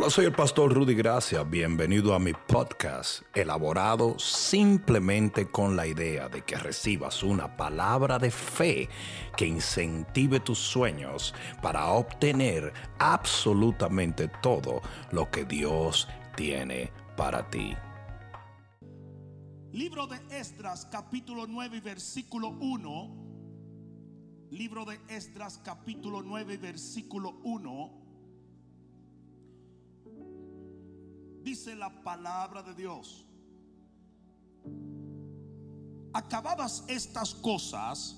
[0.00, 1.42] Hola, soy el pastor Rudy Gracia.
[1.42, 8.30] Bienvenido a mi podcast, elaborado simplemente con la idea de que recibas una palabra de
[8.30, 8.88] fe
[9.36, 14.80] que incentive tus sueños para obtener absolutamente todo
[15.12, 17.76] lo que Dios tiene para ti.
[19.70, 24.48] Libro de Esdras, capítulo 9, versículo 1.
[24.50, 27.99] Libro de Esdras, capítulo 9, versículo 1.
[31.42, 33.24] Dice la palabra de Dios.
[36.12, 38.16] Acabadas estas cosas,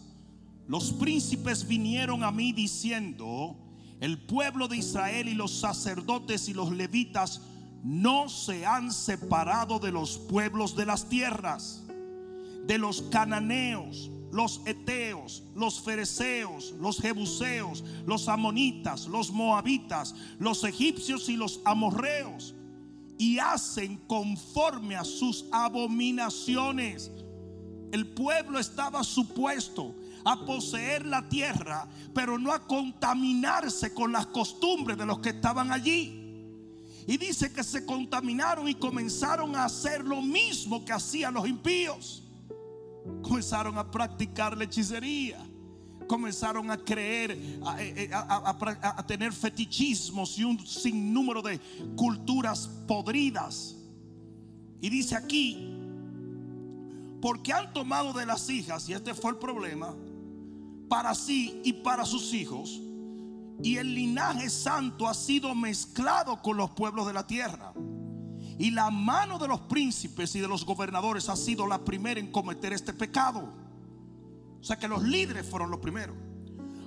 [0.67, 3.57] los príncipes vinieron a mí diciendo,
[4.01, 7.43] el pueblo de Israel y los sacerdotes y los levitas
[7.85, 11.85] no se han separado de los pueblos de las tierras,
[12.66, 21.29] de los cananeos, los eteos, los fereceos, los jebuseos, los amonitas, los moabitas, los egipcios
[21.29, 22.55] y los amorreos
[23.23, 27.09] y hacen conforme a sus abominaciones.
[27.93, 34.99] El pueblo estaba supuesto a poseer la tierra, pero no a contaminarse con las costumbres
[34.99, 36.19] de los que estaban allí.
[37.07, 42.24] Y dice que se contaminaron y comenzaron a hacer lo mismo que hacían los impíos.
[43.23, 45.39] Comenzaron a practicar la hechicería
[46.07, 51.59] comenzaron a creer, eh, eh, a, tener fetichismos y un sinnúmero de
[51.97, 53.77] culturas podridas.
[54.80, 55.79] Y dice aquí,
[57.21, 59.95] porque han tomado de las hijas, y este fue el problema,
[60.89, 62.80] para sí y para sus hijos,
[63.63, 67.73] y el linaje santo ha sido mezclado con los pueblos de la tierra.
[68.59, 72.31] Y la mano de los príncipes y de los gobernadores ha sido la primera en
[72.31, 73.53] cometer este pecado.
[74.62, 76.16] O sea que los líderes fueron los primeros.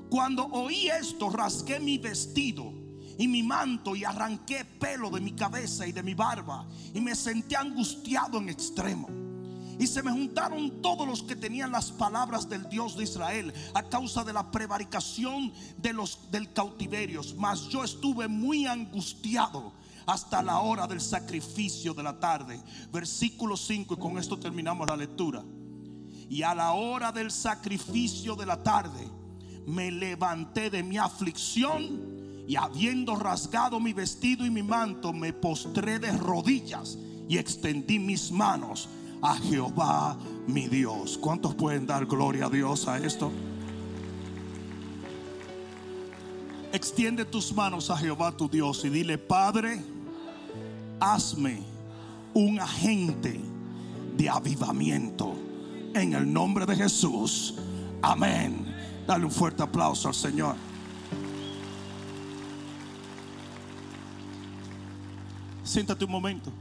[0.10, 2.72] Cuando oí esto, rasgué mi vestido
[3.18, 7.14] y mi manto y arranqué pelo de mi cabeza y de mi barba y me
[7.16, 9.10] senté angustiado en extremo.
[9.78, 13.84] Y se me juntaron todos los que tenían las palabras del Dios de Israel a
[13.84, 17.20] causa de la prevaricación de los del cautiverio.
[17.38, 19.74] Mas yo estuve muy angustiado
[20.06, 22.62] hasta la hora del sacrificio de la tarde.
[22.94, 25.44] Versículo 5 y con esto terminamos la lectura.
[26.30, 29.08] Y a la hora del sacrificio de la tarde
[29.68, 36.00] me levanté de mi aflicción y habiendo rasgado mi vestido y mi manto me postré
[36.00, 36.98] de rodillas
[37.28, 38.90] y extendí mis manos
[39.22, 41.18] a Jehová mi Dios.
[41.18, 43.32] ¿Cuántos pueden dar gloria a Dios a esto?
[46.72, 49.82] Extiende tus manos a Jehová tu Dios y dile, Padre,
[51.00, 51.64] hazme
[52.34, 53.40] un agente
[54.18, 55.45] de avivamiento
[55.96, 57.56] en el nombre de Jesús.
[58.02, 58.66] Amén.
[59.08, 60.56] Dale un fuerte aplauso al Señor.
[65.64, 66.52] Siéntate un momento.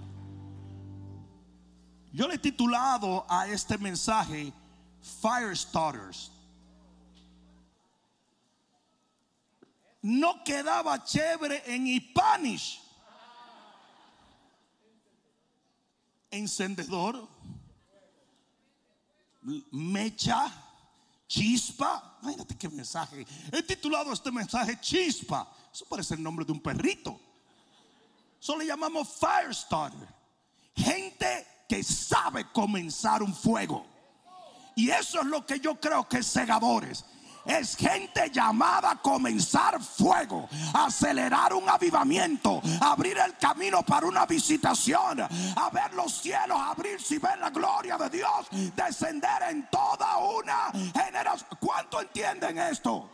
[2.13, 4.53] Yo le he titulado a este mensaje
[5.21, 6.31] Fire Starters.
[10.01, 12.81] No quedaba chévere en Hispanish.
[16.31, 17.29] Encendedor
[19.71, 20.53] mecha,
[21.27, 22.19] chispa.
[22.23, 23.27] Imagínate qué mensaje.
[23.53, 25.51] He titulado este mensaje Chispa.
[25.73, 27.21] Eso parece el nombre de un perrito.
[28.41, 30.09] Eso le llamamos fire starter.
[30.75, 33.87] Gente que sabe comenzar un fuego.
[34.77, 37.05] Y eso es lo que yo creo que es segadores
[37.47, 45.21] es gente llamada a comenzar fuego, acelerar un avivamiento, abrir el camino para una visitación,
[45.21, 50.73] a ver los cielos abrirse y ver la gloria de Dios descender en toda una
[50.93, 51.51] generación.
[51.61, 53.11] ¿Cuánto entienden esto?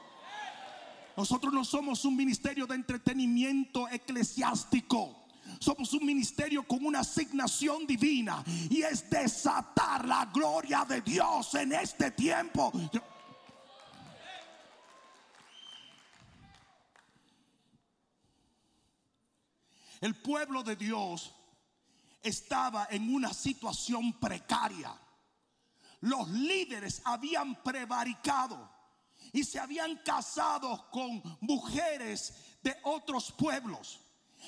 [1.17, 5.17] Nosotros no somos un ministerio de entretenimiento eclesiástico.
[5.59, 11.73] Somos un ministerio con una asignación divina y es desatar la gloria de Dios en
[11.73, 12.73] este tiempo.
[20.01, 21.33] El pueblo de Dios
[22.23, 24.93] estaba en una situación precaria.
[26.01, 28.71] Los líderes habían prevaricado
[29.33, 34.01] y se habían casado con mujeres de otros pueblos.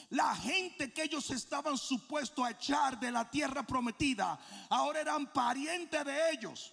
[0.09, 4.39] La gente que ellos estaban supuestos a echar de la tierra prometida,
[4.71, 6.73] ahora eran parientes de ellos.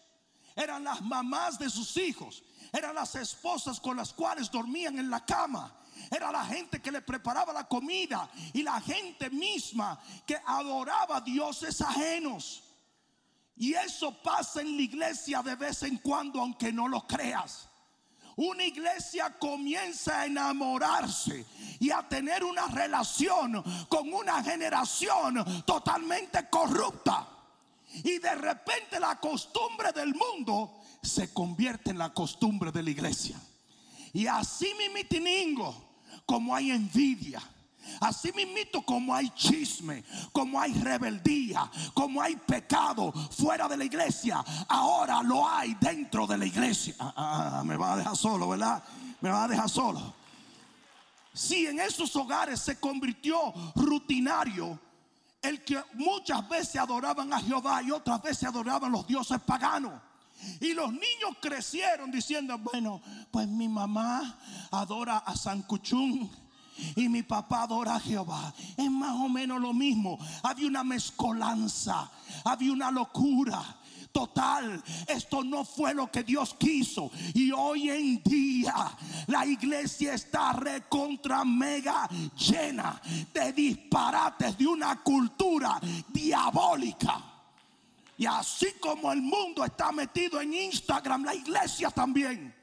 [0.55, 2.43] Eran las mamás de sus hijos.
[2.71, 5.75] Eran las esposas con las cuales dormían en la cama
[6.11, 11.81] era la gente que le preparaba la comida y la gente misma que adoraba dioses
[11.81, 12.63] ajenos.
[13.55, 17.67] Y eso pasa en la iglesia de vez en cuando, aunque no lo creas.
[18.37, 21.45] una iglesia comienza a enamorarse
[21.77, 27.27] y a tener una relación con una generación totalmente corrupta.
[27.95, 33.37] Y de repente la costumbre del mundo se convierte en la costumbre de la iglesia.
[34.13, 35.88] Y así mi mitiningo,
[36.29, 37.41] como hay envidia,
[38.01, 44.45] Así mismo como hay chisme, como hay rebeldía, como hay pecado fuera de la iglesia,
[44.67, 46.93] ahora lo hay dentro de la iglesia.
[46.99, 48.83] Ah, ah, ah, me va a dejar solo, ¿verdad?
[49.21, 50.13] Me va a dejar solo.
[51.33, 54.79] Si en esos hogares se convirtió rutinario
[55.41, 59.99] el que muchas veces adoraban a Jehová y otras veces adoraban los dioses paganos.
[60.59, 63.01] Y los niños crecieron diciendo, bueno,
[63.31, 64.37] pues mi mamá
[64.71, 66.29] adora a San Cuchún
[66.95, 68.53] y mi papá adora a Jehová.
[68.77, 70.17] Es más o menos lo mismo.
[70.43, 72.09] Había una mezcolanza,
[72.43, 73.77] había una locura.
[74.11, 77.11] Total, esto no fue lo que Dios quiso.
[77.33, 78.73] Y hoy en día
[79.27, 82.99] la iglesia está recontra mega llena
[83.33, 87.28] de disparates de una cultura diabólica.
[88.19, 92.53] Y así como el mundo está metido en Instagram, la iglesia también.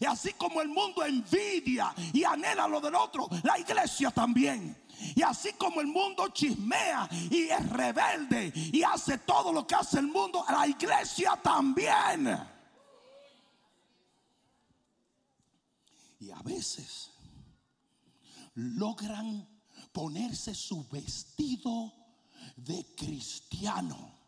[0.00, 4.74] Y así como el mundo envidia y anhela lo del otro, la iglesia también.
[5.14, 9.98] Y así como el mundo chismea y es rebelde y hace todo lo que hace
[9.98, 12.38] el mundo, la iglesia también.
[16.20, 17.10] Y a veces
[18.54, 19.46] logran
[19.92, 21.92] ponerse su vestido
[22.56, 24.21] de cristiano.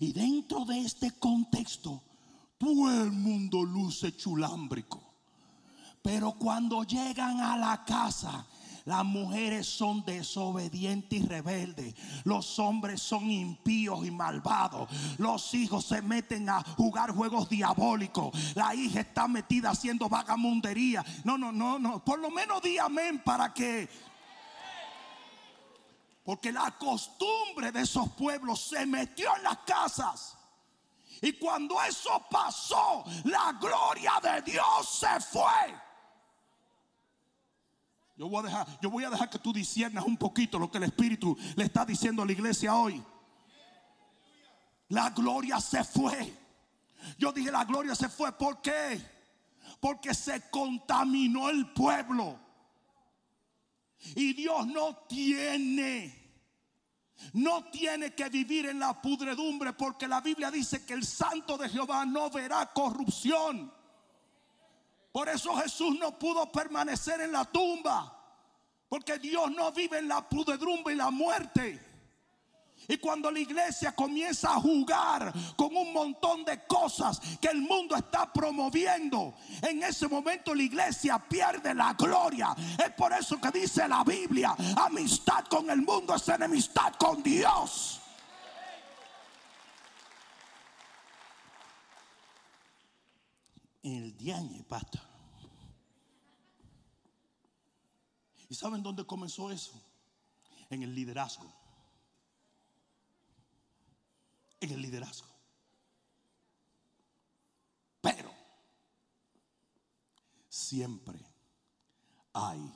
[0.00, 2.02] Y dentro de este contexto
[2.58, 5.02] todo el mundo luce chulámbrico.
[6.02, 8.46] Pero cuando llegan a la casa,
[8.84, 11.94] las mujeres son desobedientes y rebeldes.
[12.24, 14.88] Los hombres son impíos y malvados.
[15.16, 18.54] Los hijos se meten a jugar juegos diabólicos.
[18.54, 21.04] La hija está metida haciendo vagamundería.
[21.24, 22.04] No, no, no, no.
[22.04, 24.13] Por lo menos di amén para que...
[26.24, 30.38] Porque la costumbre de esos pueblos se metió en las casas.
[31.20, 35.84] Y cuando eso pasó, la gloria de Dios se fue.
[38.16, 40.78] Yo voy, a dejar, yo voy a dejar que tú disiernas un poquito lo que
[40.78, 43.02] el Espíritu le está diciendo a la iglesia hoy.
[44.88, 46.32] La gloria se fue.
[47.18, 48.32] Yo dije la gloria se fue.
[48.32, 49.00] ¿Por qué?
[49.80, 52.38] Porque se contaminó el pueblo.
[54.14, 56.24] Y Dios no tiene
[57.32, 61.68] no tiene que vivir en la pudredumbre porque la Biblia dice que el santo de
[61.68, 63.72] Jehová no verá corrupción.
[65.10, 68.10] Por eso Jesús no pudo permanecer en la tumba.
[68.88, 71.93] Porque Dios no vive en la pudredumbre y la muerte.
[72.88, 77.96] Y cuando la iglesia comienza a jugar con un montón de cosas que el mundo
[77.96, 82.54] está promoviendo, en ese momento la iglesia pierde la gloria.
[82.82, 88.00] Es por eso que dice la Biblia, amistad con el mundo es enemistad con Dios.
[93.82, 95.02] El diañe, pata.
[98.48, 99.72] ¿Y saben dónde comenzó eso?
[100.70, 101.63] En el liderazgo
[104.72, 105.28] el liderazgo.
[108.00, 108.34] Pero
[110.48, 111.18] siempre
[112.32, 112.72] hay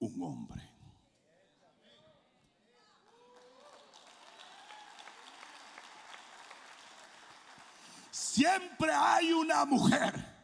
[0.00, 0.62] un hombre.
[8.10, 10.36] Siempre hay una mujer.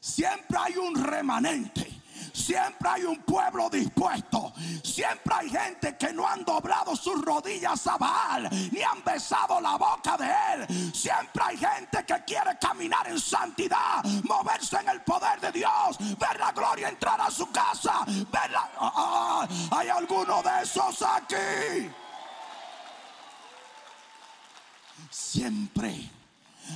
[0.00, 1.97] Siempre hay un remanente
[2.32, 4.52] Siempre hay un pueblo dispuesto.
[4.82, 9.76] Siempre hay gente que no han doblado sus rodillas a Baal ni han besado la
[9.76, 10.94] boca de él.
[10.94, 16.38] Siempre hay gente que quiere caminar en santidad, moverse en el poder de Dios, ver
[16.38, 18.04] la gloria entrar a su casa.
[18.06, 21.90] Ver ah, ah, hay alguno de esos aquí.
[25.10, 26.10] Siempre,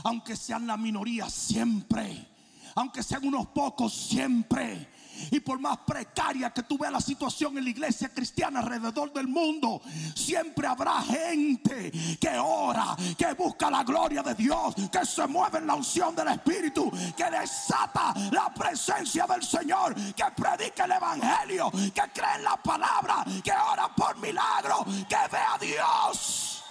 [0.04, 2.32] aunque sean la minoría, siempre
[2.74, 4.88] aunque sean unos pocos, siempre
[5.30, 9.28] y por más precaria que tú veas la situación en la iglesia cristiana alrededor del
[9.28, 9.80] mundo,
[10.14, 11.90] siempre habrá gente
[12.20, 16.28] que ora, que busca la gloria de Dios, que se mueve en la unción del
[16.28, 22.56] Espíritu, que desata la presencia del Señor, que predica el Evangelio, que cree en la
[22.56, 26.62] palabra, que ora por milagro, que ve a Dios.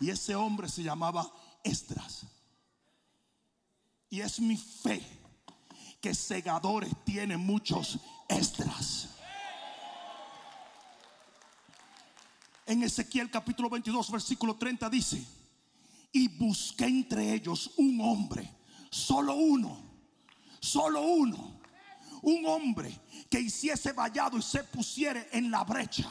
[0.00, 1.28] Y ese hombre se llamaba
[1.64, 2.24] Esdras.
[4.10, 5.02] Y es mi fe
[6.00, 7.98] que segadores tienen muchos
[8.28, 9.08] extras.
[12.66, 15.24] En Ezequiel capítulo 22, versículo 30 dice,
[16.12, 18.58] y busqué entre ellos un hombre
[18.90, 19.78] Solo uno,
[20.60, 21.60] solo uno,
[22.22, 22.98] un hombre
[23.30, 26.10] que hiciese vallado y se pusiere en la brecha.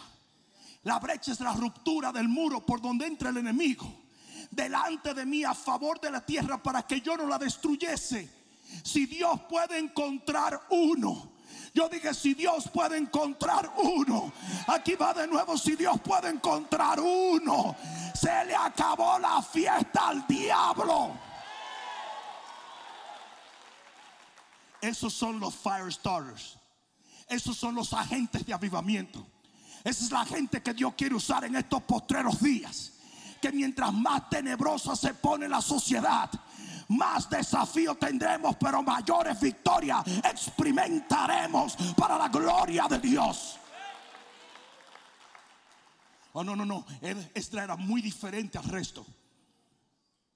[0.84, 4.07] La brecha es la ruptura del muro por donde entra el enemigo.
[4.52, 8.30] Delante de mí a favor de la tierra para que yo no la destruyese.
[8.84, 11.38] Si Dios puede encontrar uno.
[11.74, 14.34] Yo dije, si Dios puede encontrar uno.
[14.68, 17.76] Aquí va de nuevo, si Dios puede encontrar uno.
[18.16, 21.12] Se le acabó la fiesta al diablo.
[24.82, 26.58] Esos son los fire starters.
[27.28, 29.26] Esos son los agentes de avivamiento.
[29.84, 32.94] Esa es la gente que Dios quiere usar en estos postreros días.
[33.52, 36.30] Mientras más tenebrosa se pone la sociedad,
[36.90, 43.58] más desafíos tendremos, pero mayores victorias experimentaremos para la gloria de Dios.
[46.34, 46.86] Oh, no, no, no.
[47.34, 49.06] Esta era muy diferente al resto.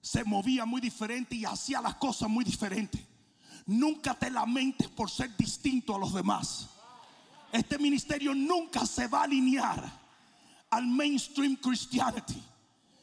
[0.01, 3.01] Se movía muy diferente y hacía las cosas muy diferentes.
[3.67, 6.69] Nunca te lamentes por ser distinto a los demás.
[7.51, 10.01] Este ministerio nunca se va a alinear
[10.71, 12.41] al mainstream Christianity.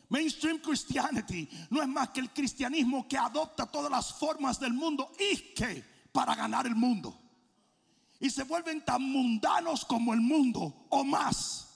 [0.09, 5.13] Mainstream Christianity no es más que el cristianismo que adopta todas las formas del mundo
[5.19, 7.15] y que para ganar el mundo.
[8.21, 11.69] Y se vuelven tan mundanos como el mundo o más.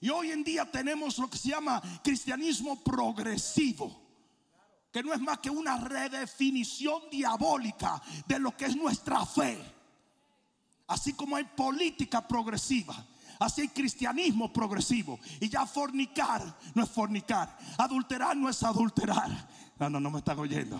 [0.00, 4.02] Y hoy en día tenemos lo que se llama cristianismo progresivo,
[4.92, 9.58] que no es más que una redefinición diabólica de lo que es nuestra fe.
[10.86, 13.04] Así como hay política progresiva
[13.38, 15.18] Así hay cristianismo progresivo.
[15.40, 16.42] Y ya fornicar
[16.74, 17.56] no es fornicar.
[17.78, 19.30] Adulterar no es adulterar.
[19.78, 20.78] No, no, no me están oyendo.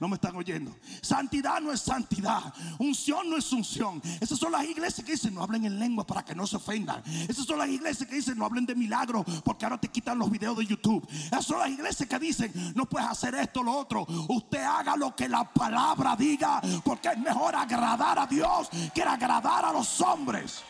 [0.00, 0.74] No me están oyendo.
[1.02, 2.54] Santidad no es santidad.
[2.78, 4.00] Unción no es unción.
[4.18, 7.02] Esas son las iglesias que dicen no hablen en lengua para que no se ofendan.
[7.28, 10.30] Esas son las iglesias que dicen no hablen de milagros porque ahora te quitan los
[10.30, 11.06] videos de YouTube.
[11.26, 14.06] Esas son las iglesias que dicen no puedes hacer esto o lo otro.
[14.28, 19.66] Usted haga lo que la palabra diga porque es mejor agradar a Dios que agradar
[19.66, 20.62] a los hombres.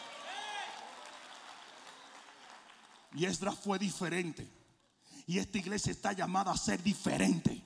[3.15, 4.49] Y Esdras fue diferente.
[5.27, 7.63] Y esta iglesia está llamada a ser diferente.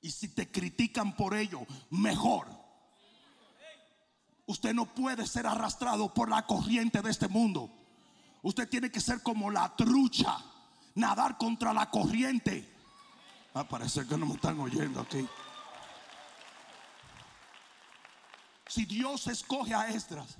[0.00, 2.48] Y si te critican por ello, mejor.
[4.46, 7.70] Usted no puede ser arrastrado por la corriente de este mundo.
[8.42, 10.36] Usted tiene que ser como la trucha,
[10.94, 12.70] nadar contra la corriente.
[13.70, 15.26] Parece que no me están oyendo aquí.
[18.66, 20.36] Si Dios escoge a Esdras,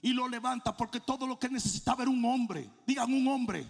[0.00, 2.70] y lo levanta porque todo lo que necesitaba era un hombre.
[2.86, 3.66] Digan un hombre.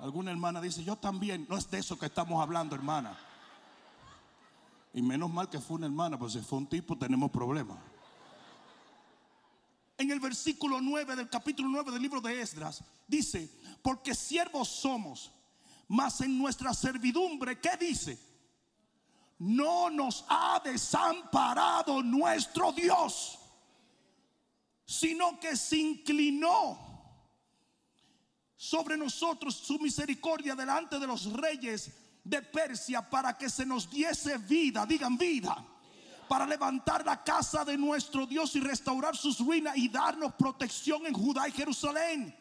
[0.00, 1.46] Alguna hermana dice, yo también.
[1.48, 3.16] No es de eso que estamos hablando, hermana.
[4.92, 7.78] Y menos mal que fue una hermana, pues si fue un tipo tenemos problemas.
[9.96, 13.48] En el versículo 9 del capítulo 9 del libro de Esdras dice,
[13.82, 15.30] porque siervos somos,
[15.86, 18.18] mas en nuestra servidumbre, ¿qué dice?
[19.38, 23.38] No nos ha desamparado nuestro Dios
[24.84, 26.92] sino que se inclinó
[28.56, 31.90] sobre nosotros su misericordia delante de los reyes
[32.22, 35.66] de Persia para que se nos diese vida, digan vida,
[36.28, 41.14] para levantar la casa de nuestro Dios y restaurar sus ruinas y darnos protección en
[41.14, 42.34] Judá y Jerusalén.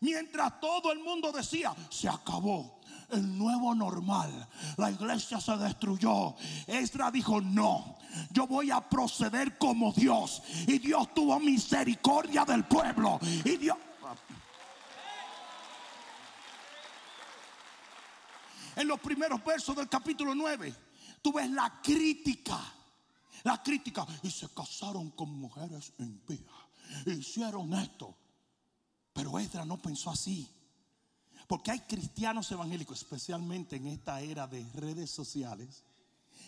[0.00, 2.77] Mientras todo el mundo decía, se acabó,
[3.10, 4.48] el nuevo normal.
[4.76, 6.34] La iglesia se destruyó.
[6.66, 7.98] Esdra dijo, no,
[8.30, 10.42] yo voy a proceder como Dios.
[10.66, 13.18] Y Dios tuvo misericordia del pueblo.
[13.44, 13.76] Y Dios...
[18.76, 20.72] En los primeros versos del capítulo 9,
[21.20, 22.60] tú ves la crítica.
[23.42, 24.06] La crítica.
[24.22, 26.54] Y se casaron con mujeres impías.
[27.06, 28.16] Hicieron esto.
[29.12, 30.48] Pero Esdra no pensó así.
[31.48, 35.82] Porque hay cristianos evangélicos, especialmente en esta era de redes sociales,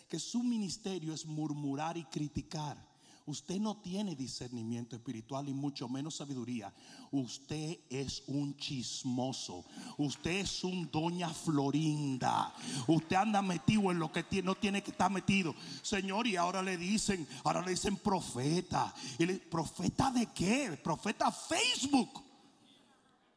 [0.09, 2.77] que su ministerio es murmurar y criticar.
[3.25, 6.75] Usted no tiene discernimiento espiritual y mucho menos sabiduría.
[7.13, 9.65] Usted es un chismoso.
[9.97, 12.53] Usted es un doña Florinda.
[12.87, 15.55] Usted anda metido en lo que no tiene que estar metido.
[15.81, 18.93] Señor, y ahora le dicen, ahora le dicen profeta.
[19.19, 20.79] ¿Y ¿Profeta de qué?
[20.83, 22.23] Profeta Facebook.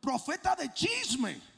[0.01, 1.52] Profeta de chisme.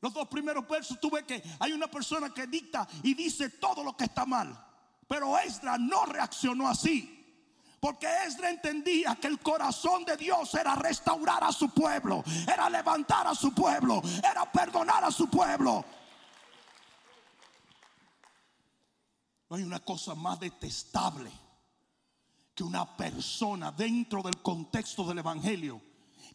[0.00, 3.96] Los dos primeros versos tuve que hay una persona que dicta y dice todo lo
[3.96, 4.64] que está mal.
[5.08, 7.12] Pero Esdra no reaccionó así.
[7.80, 13.26] Porque Esdra entendía que el corazón de Dios era restaurar a su pueblo, era levantar
[13.26, 15.84] a su pueblo, era perdonar a su pueblo.
[19.48, 21.30] No hay una cosa más detestable
[22.54, 25.80] que una persona dentro del contexto del Evangelio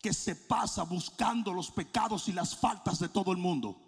[0.02, 3.80] que se pasa buscando los pecados y las faltas de todo el mundo.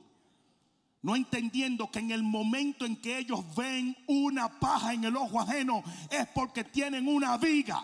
[1.02, 5.38] no entendiendo que en el momento en que ellos ven una paja en el ojo
[5.42, 7.84] ajeno es porque tienen una viga.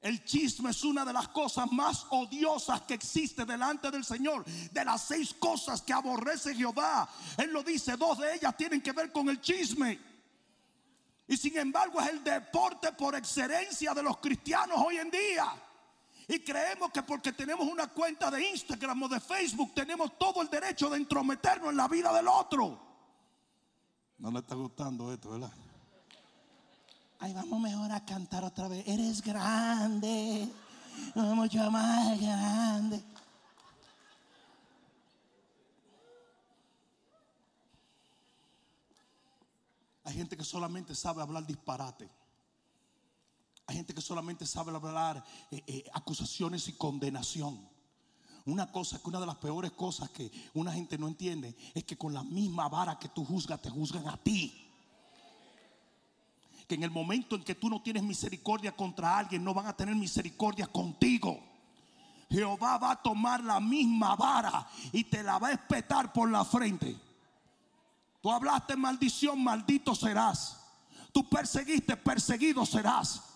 [0.00, 4.44] El chisme es una de las cosas más odiosas que existe delante del Señor.
[4.44, 8.92] De las seis cosas que aborrece Jehová, Él lo dice, dos de ellas tienen que
[8.92, 10.09] ver con el chisme.
[11.30, 15.46] Y sin embargo es el deporte por excelencia de los cristianos hoy en día.
[16.26, 20.50] Y creemos que porque tenemos una cuenta de Instagram o de Facebook tenemos todo el
[20.50, 22.80] derecho de entrometernos en la vida del otro.
[24.18, 25.52] No le está gustando esto, ¿verdad?
[27.20, 28.82] Ay, vamos mejor a cantar otra vez.
[28.88, 30.48] Eres grande,
[31.14, 33.04] mucho más grande.
[40.10, 42.10] Hay gente que solamente sabe hablar disparate.
[43.68, 47.64] Hay gente que solamente sabe hablar eh, eh, acusaciones y condenación.
[48.44, 51.96] Una cosa que una de las peores cosas que una gente no entiende es que
[51.96, 54.52] con la misma vara que tú juzgas, te juzgan a ti.
[56.66, 59.76] Que en el momento en que tú no tienes misericordia contra alguien, no van a
[59.76, 61.38] tener misericordia contigo.
[62.28, 66.44] Jehová va a tomar la misma vara y te la va a espetar por la
[66.44, 67.09] frente.
[68.20, 70.58] Tú hablaste maldición, maldito serás.
[71.12, 73.30] Tú perseguiste, perseguido serás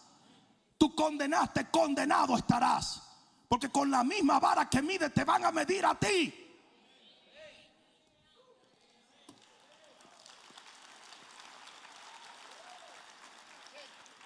[0.85, 3.03] tú condenaste, condenado estarás.
[3.49, 6.41] Porque con la misma vara que mide te van a medir a ti.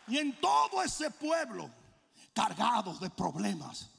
[0.09, 1.71] Y en todo ese pueblo,
[2.33, 3.91] cargados de problemas,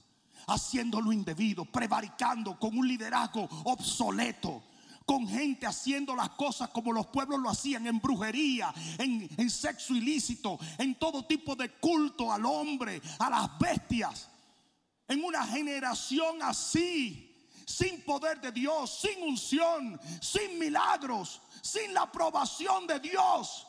[0.48, 4.64] haciendo lo indebido, prevaricando con un liderazgo obsoleto,
[5.10, 10.60] con gente haciendo las cosas como los pueblos lo hacían, en brujería, en, sexo ilícito,
[10.78, 14.30] en todo tipo de culto al hombre, a las bestias.
[15.08, 17.36] En una generación así,
[17.66, 23.66] sin poder de Dios, sin unción, sin milagros, sin la aprobación de Dios.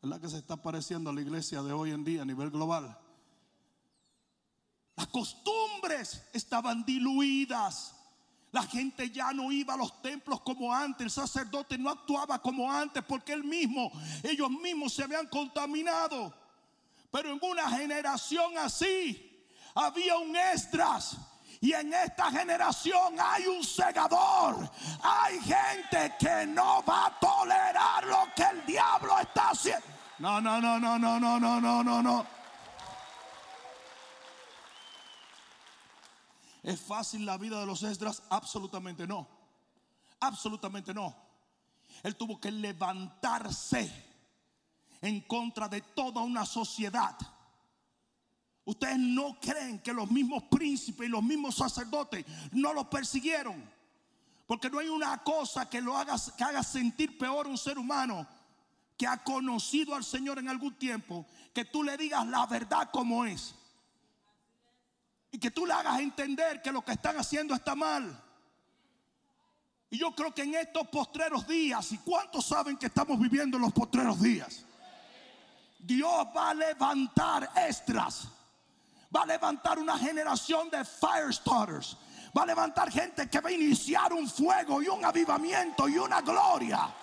[0.00, 2.98] ¿Verdad que se está pareciendo a la iglesia de hoy en día a nivel global?
[4.96, 7.99] Las costumbres estaban diluidas.
[8.52, 11.04] La gente ya no iba a los templos como antes.
[11.04, 16.34] El sacerdote no actuaba como antes porque él mismo, ellos mismos se habían contaminado.
[17.10, 21.16] Pero en una generación así había un Esdras.
[21.62, 24.70] Y en esta generación hay un segador.
[25.02, 29.86] Hay gente que no va a tolerar lo que el diablo está haciendo.
[30.18, 32.39] No, no, no, no, no, no, no, no, no, no.
[36.62, 38.22] ¿Es fácil la vida de los Esdras?
[38.28, 39.26] Absolutamente no.
[40.20, 41.14] Absolutamente no.
[42.02, 43.90] Él tuvo que levantarse
[45.00, 47.16] en contra de toda una sociedad.
[48.64, 53.68] Ustedes no creen que los mismos príncipes y los mismos sacerdotes no lo persiguieron.
[54.46, 58.26] Porque no hay una cosa que lo haga, que haga sentir peor un ser humano
[59.00, 63.24] que ha conocido al Señor en algún tiempo, que tú le digas la verdad como
[63.24, 63.54] es.
[65.32, 68.20] Y que tú le hagas entender que lo que están haciendo está mal.
[69.90, 73.62] Y yo creo que en estos postreros días, ¿y cuántos saben que estamos viviendo en
[73.62, 74.64] los postreros días?
[75.78, 78.28] Dios va a levantar extras.
[79.14, 81.96] Va a levantar una generación de fire starters.
[82.36, 86.20] Va a levantar gente que va a iniciar un fuego y un avivamiento y una
[86.20, 86.94] gloria.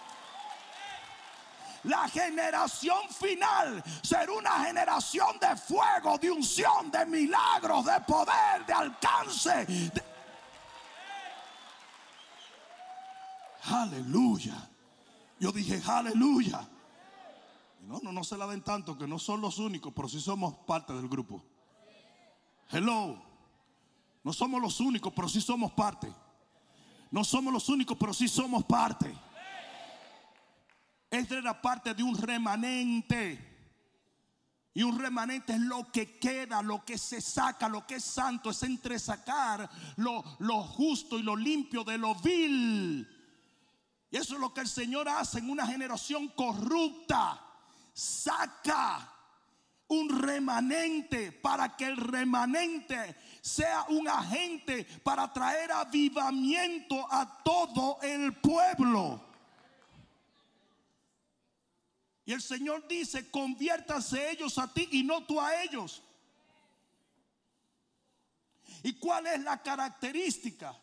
[1.88, 8.74] La generación final será una generación de fuego, de unción, de milagros, de poder, de
[8.74, 9.92] alcance.
[13.64, 14.70] Aleluya.
[15.40, 16.68] Yo dije, aleluya.
[17.82, 20.56] No, no, no se la den tanto, que no son los únicos, pero sí somos
[20.66, 21.42] parte del grupo.
[22.70, 23.22] Hello.
[24.24, 26.14] No somos los únicos, pero sí somos parte.
[27.12, 29.16] No somos los únicos, pero sí somos parte.
[31.10, 33.48] Esta era parte de un remanente.
[34.74, 38.52] Y un remanente es lo que queda, lo que se saca, lo que es santo,
[38.52, 43.08] es entresacar lo, lo justo y lo limpio de lo vil.
[44.12, 47.44] Y eso es lo que el Señor hace en una generación corrupta.
[47.92, 49.12] Saca
[49.88, 58.36] un remanente para que el remanente sea un agente para traer avivamiento a todo el
[58.36, 59.27] pueblo.
[62.28, 66.04] Y el Señor dice, conviértanse ellos a ti y no tú a ellos.
[68.84, 70.78] ¿Y cuál es la característica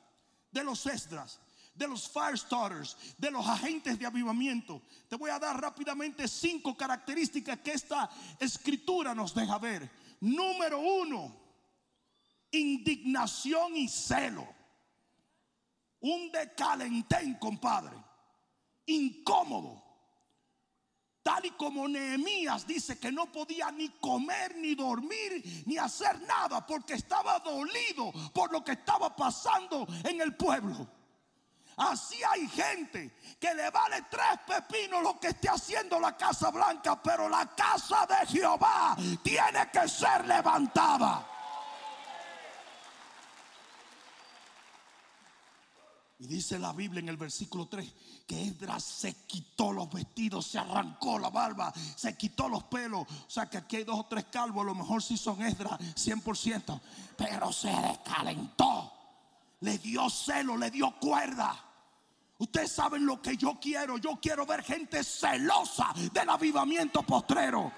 [0.51, 1.39] de los Esdras,
[1.75, 4.81] de los fire starters, de los agentes de avivamiento?
[5.07, 8.09] Te voy a dar rápidamente cinco características que esta
[8.41, 9.91] escritura nos deja ver.
[10.21, 11.37] Número uno,
[12.53, 14.49] indignación y celo.
[16.01, 18.03] un decalentén, compadre,
[18.87, 19.84] incómodo.
[21.25, 26.67] Tal y como Nehemías dice que no podía ni comer, ni dormir, ni hacer nada
[26.67, 30.87] porque estaba dolido por lo que estaba pasando en el pueblo.
[31.79, 37.03] Así hay gente que le vale tres pepinos lo que esté haciendo la Casa Blanca,
[37.03, 41.27] pero la casa de Jehová tiene que ser levantada.
[46.25, 47.87] Y dice la Biblia en el versículo 3
[48.27, 53.03] que Esdras se quitó los vestidos, se arrancó la barba, se quitó los pelos.
[53.03, 55.79] O sea que aquí hay dos o tres calvos, a lo mejor sí son Esdras
[55.79, 56.81] 100%.
[57.19, 58.91] Pero se descalentó,
[59.61, 61.63] le dio celo, le dio cuerda.
[62.39, 63.99] Ustedes saben lo que yo quiero.
[63.99, 67.71] Yo quiero ver gente celosa del avivamiento postrero.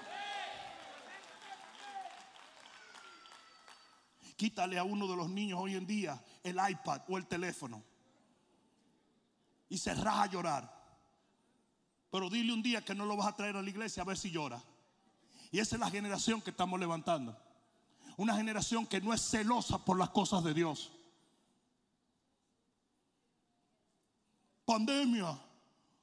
[4.37, 7.83] Quítale a uno de los niños hoy en día el iPad o el teléfono
[9.69, 10.77] y se a llorar.
[12.11, 14.17] Pero dile un día que no lo vas a traer a la iglesia a ver
[14.17, 14.61] si llora.
[15.51, 17.37] Y esa es la generación que estamos levantando.
[18.15, 20.91] Una generación que no es celosa por las cosas de Dios.
[24.65, 25.39] Pandemia.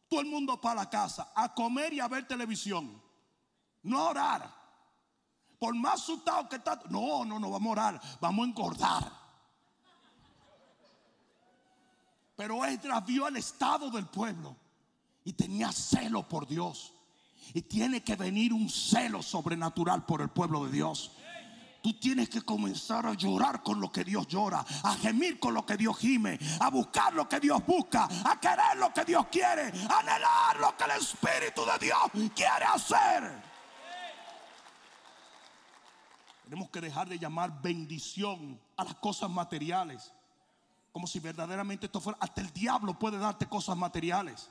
[0.09, 3.03] Todo el mundo para la casa a comer y a ver televisión.
[3.83, 4.55] No a orar.
[5.59, 6.83] Por más asustado que está.
[6.89, 8.01] No, no, no vamos a orar.
[8.21, 9.24] Vamos a engordar.
[12.37, 14.57] Pero Esdras vio el estado del pueblo
[15.25, 16.93] y tenía celo por Dios.
[17.53, 21.13] Y tiene que venir un celo sobrenatural por el pueblo de Dios.
[21.83, 25.67] Tú tienes que comenzar a llorar con lo que Dios llora, a gemir con lo
[25.67, 29.71] que Dios gime, a buscar lo que Dios busca, a querer lo que Dios quiere,
[29.91, 33.43] a anhelar lo que el Espíritu de Dios quiere hacer.
[36.45, 40.11] Tenemos que dejar de llamar bendición a las cosas materiales
[40.95, 44.49] como si verdaderamente esto fuera, hasta el diablo puede darte cosas materiales.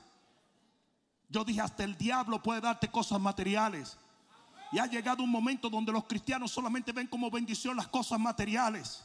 [1.30, 3.96] Yo dije, hasta el diablo puede darte cosas materiales.
[4.70, 9.02] Y ha llegado un momento donde los cristianos solamente ven como bendición las cosas materiales.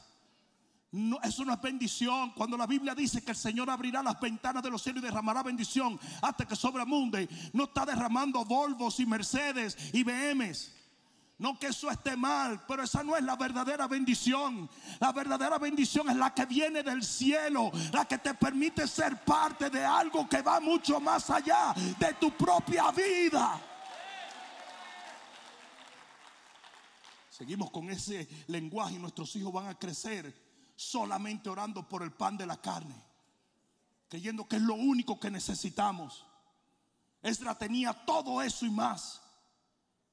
[0.92, 2.32] No, eso no es bendición.
[2.32, 5.42] Cuando la Biblia dice que el Señor abrirá las ventanas de los cielos y derramará
[5.42, 10.74] bendición hasta que sobremunde, no está derramando Volvos y Mercedes y BMs.
[11.40, 14.70] No que eso esté mal, pero esa no es la verdadera bendición.
[15.00, 19.70] La verdadera bendición es la que viene del cielo, la que te permite ser parte
[19.70, 23.58] de algo que va mucho más allá de tu propia vida.
[27.30, 30.36] Seguimos con ese lenguaje y nuestros hijos van a crecer
[30.76, 33.02] solamente orando por el pan de la carne,
[34.10, 36.26] creyendo que es lo único que necesitamos.
[37.22, 39.22] Esdra tenía todo eso y más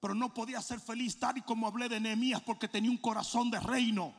[0.01, 3.51] pero no podía ser feliz tal y como hablé de Nehemías porque tenía un corazón
[3.51, 4.15] de reino.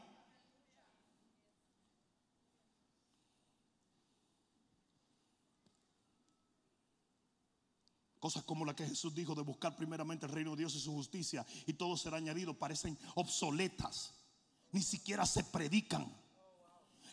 [8.19, 10.91] Cosas como la que Jesús dijo de buscar primeramente el reino de Dios y su
[10.91, 14.13] justicia y todo será añadido parecen obsoletas.
[14.71, 16.11] Ni siquiera se predican.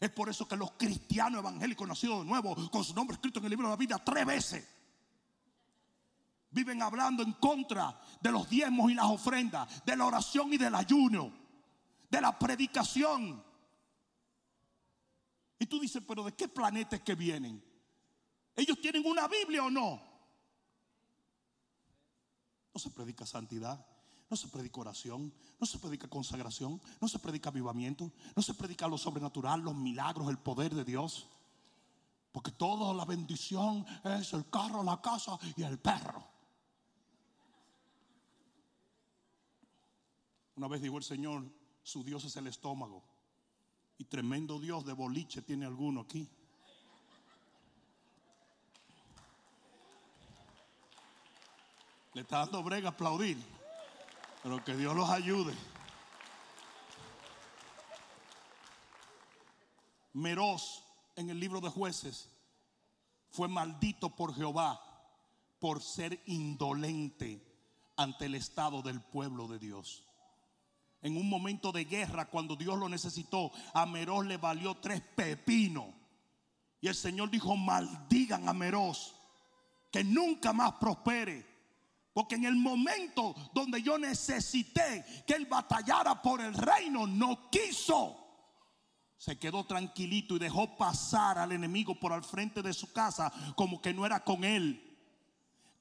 [0.01, 3.45] Es por eso que los cristianos evangélicos nacidos de nuevo, con su nombre escrito en
[3.45, 4.69] el libro de la vida tres veces,
[6.55, 10.75] viven hablando en contra de los diezmos y las ofrendas, de la oración y del
[10.75, 11.33] ayuno,
[12.09, 13.43] de la predicación.
[15.59, 17.63] Y tú dices, pero ¿de qué planeta es que vienen?
[18.57, 20.01] ¿Ellos tienen una Biblia o no?
[22.73, 23.85] No se predica santidad,
[24.31, 28.89] no se predica oración, no se predica consagración, no se predica avivamiento, no se predica
[28.89, 31.29] lo sobrenatural, los milagros, el poder de Dios.
[32.33, 36.34] Porque toda la bendición es el carro, la casa y el perro.
[40.57, 41.45] Una vez dijo el Señor,
[41.83, 43.03] su Dios es el estómago.
[43.99, 46.29] Y tremendo Dios de boliche tiene alguno aquí.
[52.13, 53.37] Le está dando brega aplaudir.
[54.43, 55.55] Pero que Dios los ayude.
[60.13, 60.85] Meroz
[61.17, 62.31] en el libro de jueces
[63.31, 64.81] fue maldito por Jehová
[65.59, 67.45] por ser indolente
[67.97, 70.05] ante el estado del pueblo de Dios
[71.05, 75.85] en un momento de guerra, cuando Dios lo necesitó, a Meroz le valió tres pepinos.
[76.81, 79.15] Y el Señor dijo, maldigan a Meroz,
[79.93, 81.47] que nunca más prospere.
[82.15, 88.17] Porque en el momento donde yo necesité que él batallara por el reino, no quiso.
[89.19, 93.83] Se quedó tranquilito y dejó pasar al enemigo por al frente de su casa como
[93.83, 94.94] que no era con él.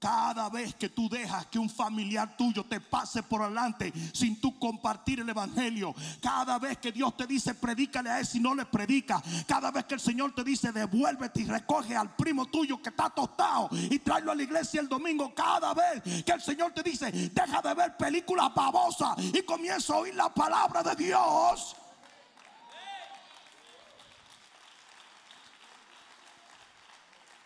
[0.03, 4.59] Cada vez que tú dejas que un familiar tuyo te pase por delante sin tú
[4.59, 8.65] compartir el evangelio, cada vez que Dios te dice predícale a él si no le
[8.65, 12.89] predica, cada vez que el Señor te dice devuélvete y recoge al primo tuyo que
[12.89, 16.83] está tostado y tráelo a la iglesia el domingo, cada vez que el Señor te
[16.83, 21.77] dice deja de ver películas babosas y comienza a oír la palabra de Dios.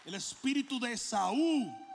[0.05, 1.86] El espíritu de Saúl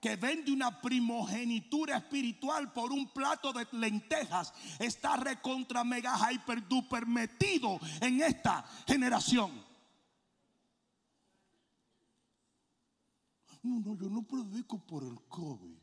[0.00, 7.06] que vende una primogenitura espiritual por un plato de lentejas está recontra mega hyper duper
[7.06, 9.64] metido en esta generación.
[13.62, 15.76] No, no, yo no predico por el COVID.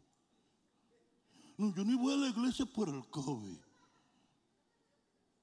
[1.57, 3.57] No, yo ni voy a la iglesia por el COVID.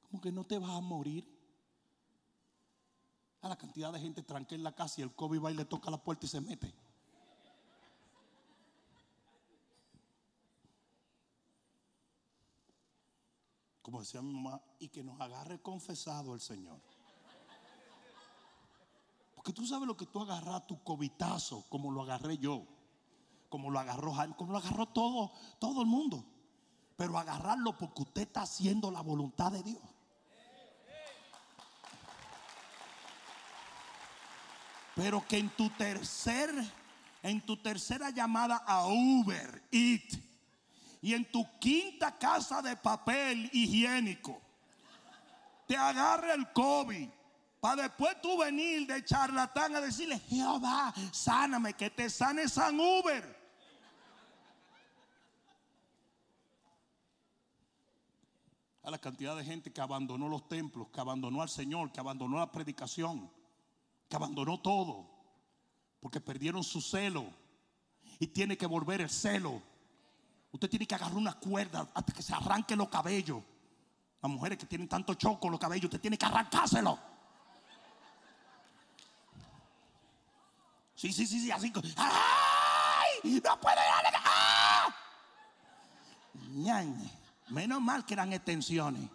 [0.02, 1.28] ¿Cómo que no te vas a morir?
[3.42, 5.64] A la cantidad de gente tranquila en la casa y el COVID va y le
[5.64, 6.74] toca la puerta y se mete.
[13.90, 16.81] Como decía mi mamá, y que nos agarre confesado el Señor.
[19.35, 22.68] Porque tú sabes lo que tú agarras tu covitazo, como lo agarré yo,
[23.48, 26.24] como lo agarró como lo agarró todo, todo el mundo.
[26.96, 29.83] Pero agarrarlo porque usted está haciendo la voluntad de Dios.
[34.94, 36.48] Pero que en tu tercer,
[37.24, 40.30] en tu tercera llamada a Uber, Eat,
[41.01, 44.41] y en tu quinta casa de papel higiénico,
[45.67, 47.09] te agarre el COVID.
[47.61, 53.39] Para después tú venir de charlatán a decirle, Jehová, sáname, que te sane San Uber.
[58.83, 62.39] A la cantidad de gente que abandonó los templos, que abandonó al Señor, que abandonó
[62.39, 63.31] la predicación
[64.11, 65.09] que abandonó todo
[66.01, 67.33] porque perdieron su celo
[68.19, 69.63] y tiene que volver el celo.
[70.53, 73.43] Usted tiene que agarrar una cuerda hasta que se arranque los cabellos.
[74.21, 76.99] Las mujeres que tienen tanto choco los cabellos, usted tiene que arrancárselo.
[80.95, 81.73] Sí, sí, sí, sí, así.
[81.97, 83.41] ¡Ay!
[83.43, 84.19] ¡No puede darle!
[84.25, 84.95] ¡Ah!
[87.49, 89.09] Menos mal que eran extensiones.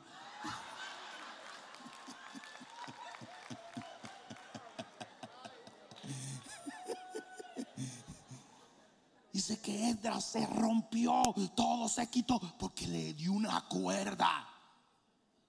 [9.48, 11.22] Dice que Edra se rompió,
[11.56, 14.50] todo se quitó porque le dio una cuerda.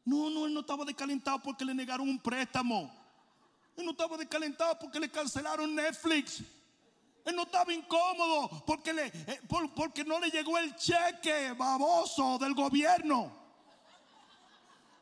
[0.04, 2.92] No, no, él no estaba descalentado porque le negaron un préstamo.
[3.74, 6.42] Él no estaba descalentado porque le cancelaron Netflix.
[7.24, 9.40] Él no estaba incómodo porque, le, eh,
[9.74, 13.32] porque no le llegó el cheque baboso del gobierno.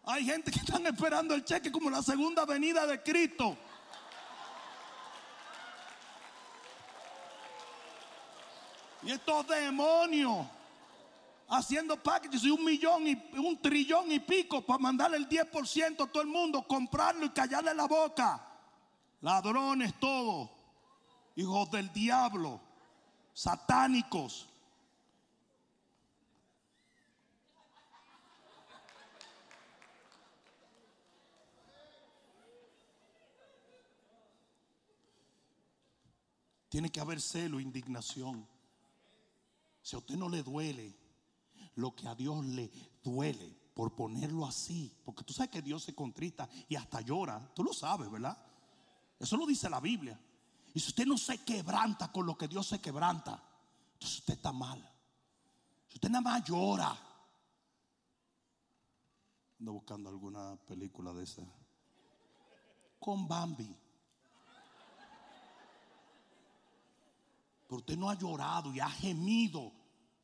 [0.04, 3.58] Hay gente que están esperando el cheque como la segunda venida de Cristo.
[9.04, 10.46] Y estos demonios
[11.48, 16.06] haciendo packages y un millón y un trillón y pico para mandarle el 10% a
[16.06, 18.42] todo el mundo, comprarlo y callarle la boca.
[19.20, 20.50] Ladrones todos,
[21.36, 22.60] hijos del diablo,
[23.32, 24.48] satánicos.
[36.68, 38.53] Tiene que haber celo, indignación.
[39.84, 40.96] Si a usted no le duele
[41.74, 45.94] lo que a Dios le duele, por ponerlo así, porque tú sabes que Dios se
[45.94, 48.34] contrita y hasta llora, tú lo sabes, ¿verdad?
[49.18, 50.18] Eso lo dice la Biblia.
[50.72, 53.42] Y si usted no se quebranta con lo que Dios se quebranta,
[53.92, 54.80] entonces usted está mal.
[55.86, 56.96] Si usted nada más llora,
[59.58, 61.42] ando buscando alguna película de esa,
[62.98, 63.83] con Bambi.
[67.66, 69.72] Pero usted no ha llorado y ha gemido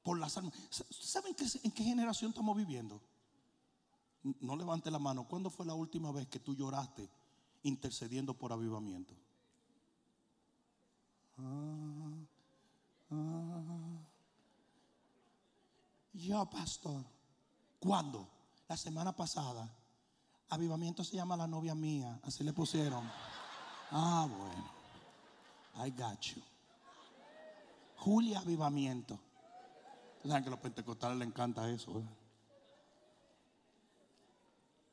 [0.02, 0.54] por las almas.
[0.90, 3.00] ¿Saben en qué generación estamos viviendo?
[4.40, 5.26] No levante la mano.
[5.26, 7.08] ¿Cuándo fue la última vez que tú lloraste
[7.62, 9.14] intercediendo por avivamiento?
[11.38, 12.14] Ah,
[13.10, 13.60] ah.
[16.12, 17.04] Yo, pastor.
[17.78, 18.28] ¿Cuándo?
[18.68, 19.74] La semana pasada.
[20.50, 22.20] Avivamiento se llama la novia mía.
[22.22, 23.08] Así le pusieron.
[23.90, 24.80] Ah, bueno.
[25.76, 26.42] I got you.
[28.00, 29.20] Julia Avivamiento.
[30.26, 32.02] Saben que a los pentecostales les encanta eso.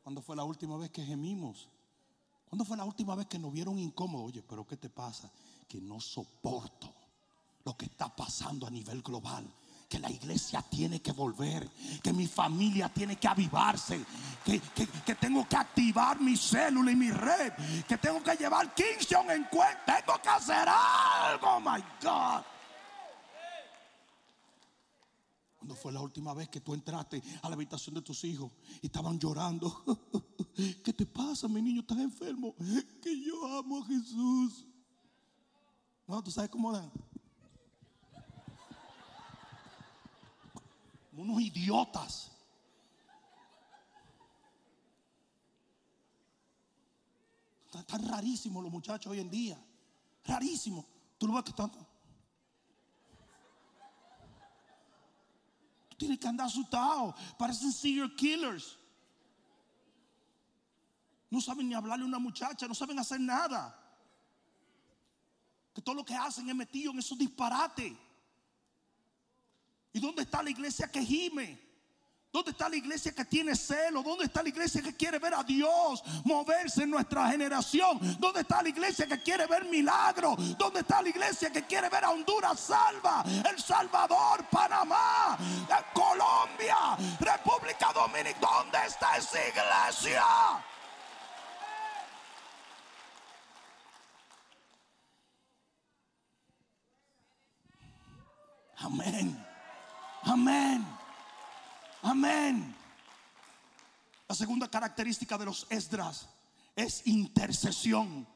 [0.04, 1.70] ¿Cuándo fue la última vez que gemimos?
[2.50, 4.28] ¿Cuándo fue la última vez que nos vieron incómodos?
[4.28, 5.32] Oye, pero ¿qué te pasa?
[5.70, 6.94] Que no soporto
[7.64, 9.46] lo que está pasando a nivel global.
[9.88, 11.70] Que la iglesia tiene que volver.
[12.04, 14.04] Que mi familia tiene que avivarse.
[14.44, 17.54] Que, que tengo que activar mi célula y mi red.
[17.88, 20.04] Que tengo que llevar Kingston en cuenta.
[20.06, 22.57] Tengo que hacer algo, my God.
[25.76, 28.52] Fue la última vez que tú entraste a la habitación de tus hijos
[28.82, 29.84] y estaban llorando?
[30.84, 31.82] ¿Qué te pasa, mi niño?
[31.82, 32.56] ¿Estás enfermo?
[33.02, 34.66] Que yo amo a Jesús.
[36.08, 36.92] No, tú sabes cómo dan.
[41.14, 42.32] Unos idiotas.
[47.74, 49.58] Están rarísimos los muchachos hoy en día.
[50.26, 50.86] Rarísimos.
[51.18, 51.72] Tú lo ves que están.
[55.98, 57.14] Tienes que andar asustado.
[57.38, 58.78] Parecen serial killers.
[61.30, 63.78] No saben ni hablarle a una muchacha, no saben hacer nada.
[65.74, 67.94] Que todo lo que hacen es metido en esos disparates.
[69.92, 71.67] ¿Y dónde está la iglesia que gime?
[72.32, 74.04] ¿Dónde está la iglesia que tiene celo?
[74.04, 78.00] ¿Dónde está la iglesia que quiere ver a Dios moverse en nuestra generación?
[78.20, 80.58] ¿Dónde está la iglesia que quiere ver milagros?
[80.58, 83.24] ¿Dónde está la iglesia que quiere ver a Honduras salva?
[83.50, 85.38] El Salvador, Panamá,
[85.94, 88.38] Colombia, República Dominicana.
[88.40, 90.24] ¿Dónde está esa iglesia?
[98.80, 99.46] Amén.
[100.24, 100.97] Amén.
[102.02, 102.76] Amén.
[104.28, 106.28] La segunda característica de los Esdras
[106.76, 108.28] es intercesión.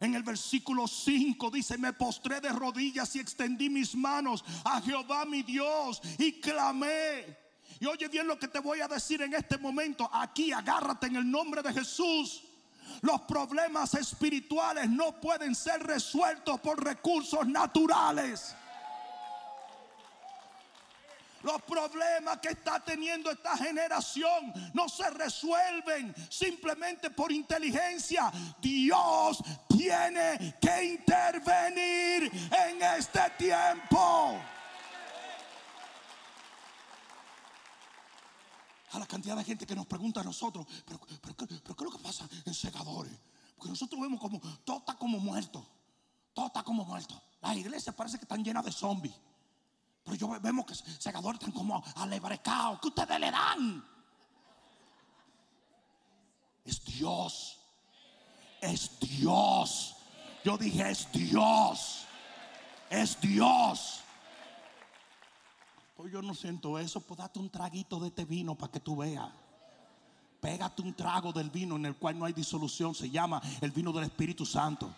[0.00, 5.26] En el versículo 5 dice, me postré de rodillas y extendí mis manos a Jehová
[5.26, 7.36] mi Dios y clamé.
[7.78, 10.08] Y oye bien lo que te voy a decir en este momento.
[10.12, 12.42] Aquí agárrate en el nombre de Jesús.
[13.02, 18.54] Los problemas espirituales no pueden ser resueltos por recursos naturales.
[21.42, 28.30] Los problemas que está teniendo esta generación no se resuelven simplemente por inteligencia.
[28.60, 32.30] Dios tiene que intervenir
[32.68, 34.38] en este tiempo.
[38.92, 42.02] A la cantidad de gente que nos pregunta a nosotros, pero, ¿qué es lo que
[42.02, 43.12] pasa en segadores?
[43.56, 45.66] Porque nosotros vemos como todo está como muerto.
[46.34, 47.20] Todo está como muerto.
[47.40, 49.14] Las iglesias parece que están llenas de zombies.
[50.04, 52.80] Pero yo vemos que segadores están como alebrecados.
[52.80, 53.84] ¿Qué ustedes le dan?
[56.64, 57.58] Es Dios.
[58.60, 59.96] Es Dios.
[60.44, 62.06] Yo dije, es Dios.
[62.88, 64.00] Es Dios.
[65.96, 67.00] Pues yo no siento eso.
[67.00, 69.28] Pues date un traguito de este vino para que tú veas.
[70.40, 72.94] Pégate un trago del vino en el cual no hay disolución.
[72.94, 74.90] Se llama el vino del Espíritu Santo.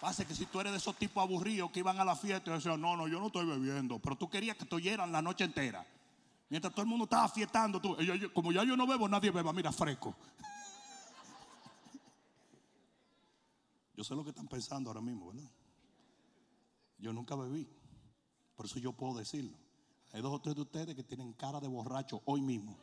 [0.00, 2.54] Pasa que si tú eres de esos tipos aburridos que iban a la fiesta y
[2.54, 5.44] decían, no, no, yo no estoy bebiendo, pero tú querías que te oyeran la noche
[5.44, 5.86] entera.
[6.48, 7.96] Mientras todo el mundo estaba fiestando, tú,
[8.32, 10.16] como ya yo no bebo, nadie beba, mira, fresco.
[13.94, 15.50] Yo sé lo que están pensando ahora mismo, ¿verdad?
[16.96, 17.68] Yo nunca bebí,
[18.56, 19.58] por eso yo puedo decirlo.
[20.12, 22.74] Hay dos o tres de ustedes que tienen cara de borracho hoy mismo.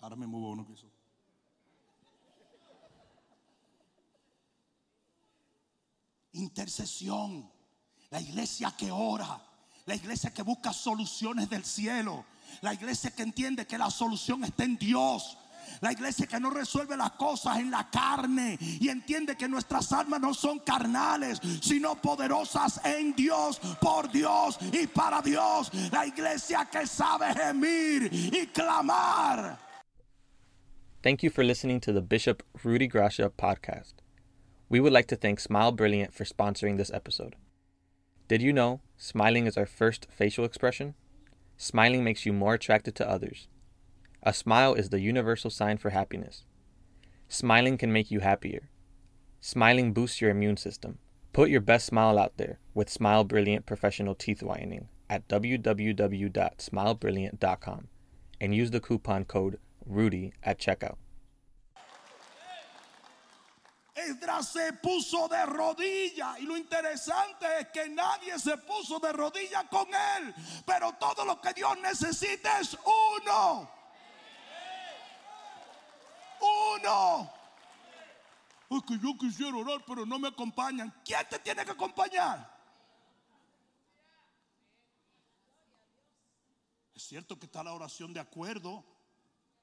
[0.00, 0.90] Ahora me muevo uno que hizo.
[6.32, 7.50] Intercesión.
[8.10, 9.40] La iglesia que ora.
[9.86, 12.24] La iglesia que busca soluciones del cielo.
[12.60, 15.38] La iglesia que entiende que la solución está en Dios.
[15.80, 20.20] La iglesia que no resuelve las cosas en la carne y entiende que nuestras almas
[20.20, 25.70] no son carnales, sino poderosas en Dios, por Dios y para Dios.
[25.90, 29.58] La iglesia que sabe gemir y clamar.
[31.02, 34.01] Thank you for listening to the Bishop Rudy Gracia podcast.
[34.72, 37.36] We would like to thank Smile Brilliant for sponsoring this episode.
[38.26, 40.94] Did you know smiling is our first facial expression?
[41.58, 43.48] Smiling makes you more attracted to others.
[44.22, 46.46] A smile is the universal sign for happiness.
[47.28, 48.70] Smiling can make you happier.
[49.42, 50.96] Smiling boosts your immune system.
[51.34, 57.88] Put your best smile out there with Smile Brilliant Professional Teeth Whitening at www.smilebrilliant.com
[58.40, 60.96] and use the coupon code RUDY at checkout.
[63.94, 69.64] Esdras se puso de rodillas y lo interesante es que nadie se puso de rodillas
[69.64, 73.70] con él, pero todo lo que Dios necesita es uno.
[76.40, 77.32] Uno.
[78.70, 80.92] Es que yo quisiera orar, pero no me acompañan.
[81.04, 82.50] ¿Quién te tiene que acompañar?
[86.94, 88.82] Es cierto que está la oración de acuerdo,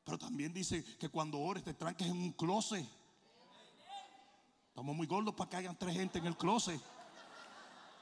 [0.04, 2.99] pero también dice que cuando ores te tranques en un closet.
[4.80, 6.80] Estamos muy gordos para que hayan tres gente en el closet.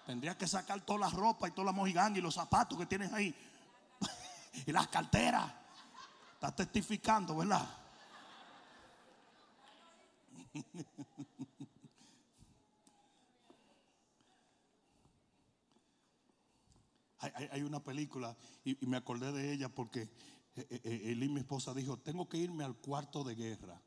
[0.06, 3.12] Tendría que sacar toda la ropa y toda la mojiganga y los zapatos que tienes
[3.12, 3.34] ahí.
[4.68, 5.52] y las carteras.
[6.36, 7.68] Estás testificando, ¿verdad?
[17.50, 21.40] hay, una película y, y, me acordé de ella porque eh, eh, eh, Eli, mi
[21.40, 23.82] esposa, dijo, tengo que irme al cuarto de guerra.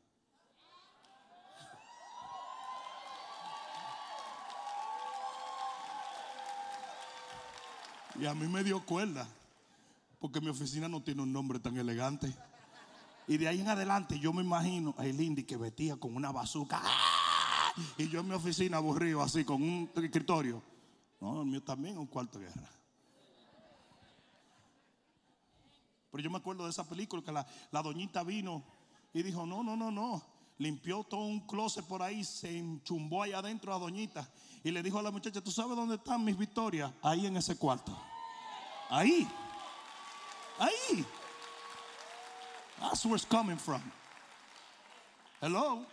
[8.21, 9.27] Y a mí me dio cuerda,
[10.19, 12.31] porque mi oficina no tiene un nombre tan elegante.
[13.27, 16.79] Y de ahí en adelante yo me imagino a Lindy que vestía con una bazuca.
[16.83, 17.73] ¡Ah!
[17.97, 20.61] Y yo en mi oficina aburrido así con un escritorio.
[21.19, 22.69] No, el mío también un cuarto de guerra.
[26.11, 28.63] Pero yo me acuerdo de esa película que la, la doñita vino
[29.15, 30.21] y dijo, no, no, no, no.
[30.59, 34.29] Limpió todo un closet por ahí, se enchumbó allá adentro a doñita
[34.63, 36.93] y le dijo a la muchacha, ¿tú sabes dónde están mis victorias?
[37.01, 38.10] Ahí en ese cuarto.
[38.91, 39.25] Ahí.
[40.59, 41.05] Ahí.
[42.79, 43.81] That's where it's coming from.
[45.39, 45.85] Hello.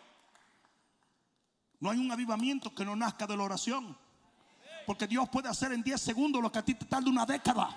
[1.81, 3.97] No hay un avivamiento que no nazca de la oración.
[4.85, 7.71] Porque Dios puede hacer en 10 segundos lo que a ti te tarda una década.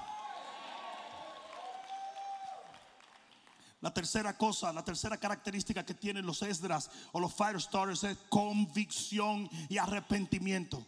[3.82, 8.18] La tercera cosa, la tercera característica que tienen los Esdras o los Fire Starters es
[8.30, 10.84] convicción y arrepentimiento.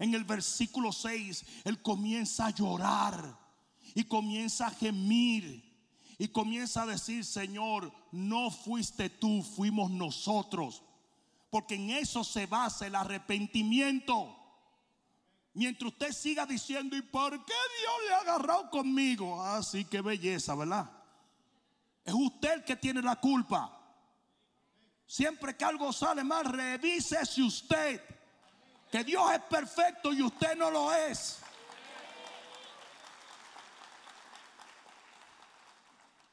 [0.00, 3.38] En el versículo 6, él comienza a llorar
[3.94, 5.62] y comienza a gemir
[6.16, 10.82] y comienza a decir, Señor, no fuiste tú, fuimos nosotros.
[11.50, 14.34] Porque en eso se basa el arrepentimiento.
[15.52, 19.42] Mientras usted siga diciendo, ¿y por qué Dios le ha agarrado conmigo?
[19.42, 20.90] Así que belleza, ¿verdad?
[22.02, 23.76] Es usted el que tiene la culpa.
[25.06, 28.00] Siempre que algo sale mal, revísese usted.
[28.90, 31.40] Que Dios es perfecto y usted no lo es.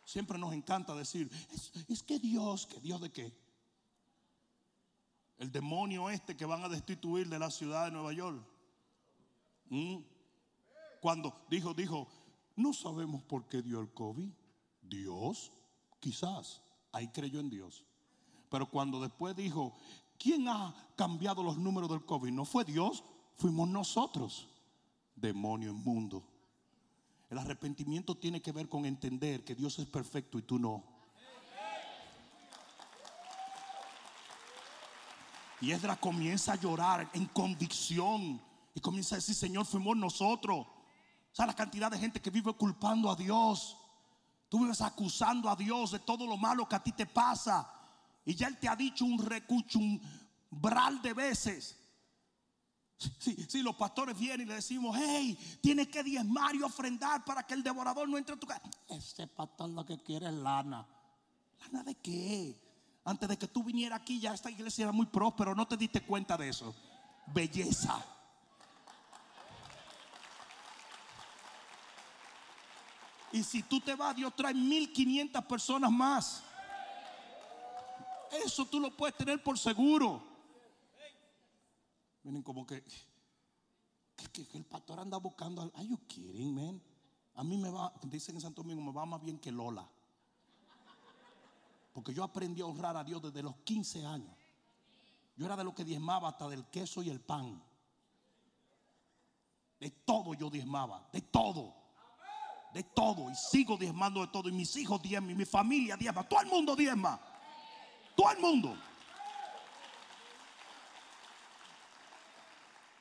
[0.04, 1.30] Siempre nos encanta decir,
[1.90, 3.32] es, que Dios, que Dios de qué?
[5.38, 8.42] El demonio este que van a destituir de la ciudad de Nueva York.
[9.70, 9.98] ¿Mm?
[11.02, 12.08] Cuando dijo, dijo,
[12.56, 14.32] no sabemos por qué dio el COVID.
[14.82, 15.52] Dios,
[16.00, 17.86] quizás, ahí creyó en Dios.
[18.50, 19.78] Pero cuando después dijo,
[20.18, 22.32] ¿quién ha cambiado los números del COVID?
[22.32, 23.04] No fue Dios,
[23.36, 24.50] fuimos nosotros.
[25.16, 26.24] Demonio inmundo.
[27.30, 30.84] El arrepentimiento tiene que ver con entender que Dios es perfecto y tú no.
[35.60, 38.40] Y Esdras comienza a llorar en convicción
[38.76, 40.68] y comienza a decir, Señor, fuimos nosotros.
[41.32, 43.76] ¿Sabes la cantidad de gente que vive culpando a Dios?
[44.50, 47.68] Tú vives acusando a Dios de todo lo malo que a ti te pasa.
[48.28, 50.02] Y ya Él te ha dicho un recucho, un
[50.52, 51.78] bral de veces.
[52.98, 57.44] Si, si, los pastores vienen y le decimos, hey, tienes que diezmar y ofrendar para
[57.44, 58.62] que el devorador no entre a tu casa.
[58.90, 60.86] Ese pastor lo que quiere es lana.
[61.62, 62.60] ¿Lana de qué?
[63.06, 66.02] Antes de que tú vinieras aquí ya esta iglesia era muy próspero, no te diste
[66.02, 66.76] cuenta de eso.
[67.28, 68.04] Belleza.
[73.32, 76.44] Y si tú te vas, Dios trae 1500 personas más.
[78.32, 80.24] Eso tú lo puedes tener por seguro.
[82.24, 82.84] Miren como que,
[84.54, 85.62] el pastor anda buscando.
[85.74, 86.82] Are you kidding?
[87.36, 89.88] A mí me va, dicen en Santo Domingo, me va más bien que Lola.
[91.94, 94.36] Porque yo aprendí a honrar a Dios desde los 15 años.
[95.36, 97.64] Yo era de lo que diezmaba hasta del queso y el pan.
[99.80, 101.76] De todo yo diezmaba, de todo.
[102.74, 103.30] De todo.
[103.30, 104.50] Y sigo diezmando de todo.
[104.50, 106.28] Y mis hijos diezman, y mi familia diezma.
[106.28, 107.20] Todo el mundo diezma.
[108.18, 108.76] Todo el mundo.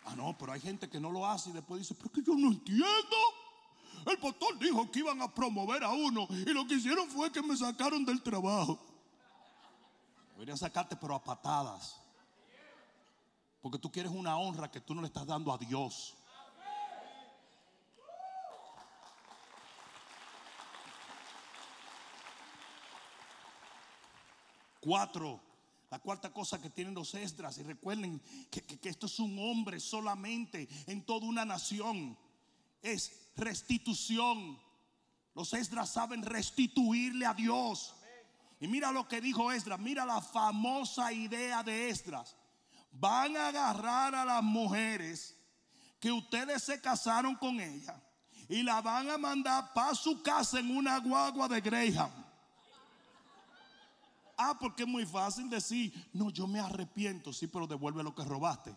[0.05, 2.35] Ah, no, pero hay gente que no lo hace y después dice, pero que yo
[2.35, 3.17] no entiendo.
[4.05, 7.43] El pastor dijo que iban a promover a uno y lo que hicieron fue que
[7.43, 8.79] me sacaron del trabajo.
[10.35, 11.99] Deberían sacarte pero a patadas.
[13.63, 16.15] Porque tú quieres una honra que tú no le estás dando a Dios.
[24.87, 25.43] Cuatro.
[25.91, 28.23] La cuarta cosa que tienen los Esdras, y recuerden
[28.53, 32.17] que, esto es un hombre solamente en toda una nación,
[32.83, 34.57] es restitución.
[35.35, 37.97] Los Esdras saben restituirle a Dios.
[38.61, 42.37] Y mira lo que dijo Esdras, mira la famosa idea de Esdras.
[42.93, 45.37] Van a agarrar a las mujeres
[45.99, 48.01] que ustedes se casaron con ella
[48.49, 52.26] y la van a mandar para su casa en una guagua de Greyhound.
[54.37, 58.23] Ah, porque es muy fácil decir, no, yo me arrepiento, sí, pero devuelve lo que
[58.23, 58.77] robaste.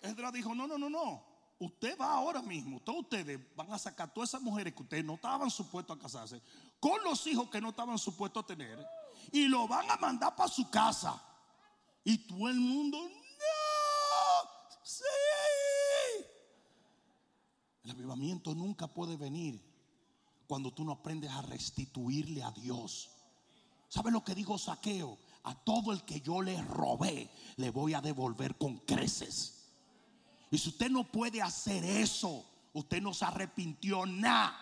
[0.00, 1.24] Esdras dijo, no, no, no, no.
[1.58, 5.14] Usted va ahora mismo, todos ustedes van a sacar todas esas mujeres que ustedes no
[5.14, 6.40] estaban supuestos a casarse,
[6.78, 8.78] con los hijos que no estaban supuestos a tener,
[9.32, 11.20] y lo van a mandar para su casa.
[12.04, 14.50] Y todo el mundo, no,
[14.84, 15.02] sí.
[17.86, 19.62] El avivamiento nunca puede venir
[20.48, 23.10] cuando tú no aprendes a restituirle a Dios.
[23.88, 25.16] ¿Sabe lo que dijo Saqueo?
[25.44, 29.68] A todo el que yo le robé, le voy a devolver con creces.
[30.50, 34.60] Y si usted no puede hacer eso, usted no se arrepintió nada.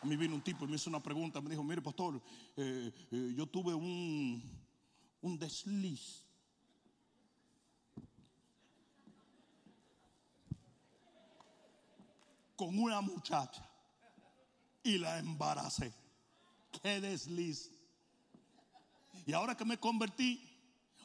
[0.00, 1.40] A mí vino un tipo y me hizo una pregunta.
[1.40, 2.22] Me dijo: Mire, pastor,
[2.56, 4.40] eh, eh, yo tuve un,
[5.20, 6.27] un desliz.
[12.58, 13.64] Con una muchacha
[14.82, 15.94] y la embaracé.
[16.82, 17.70] Qué desliz.
[19.24, 20.42] Y ahora que me convertí,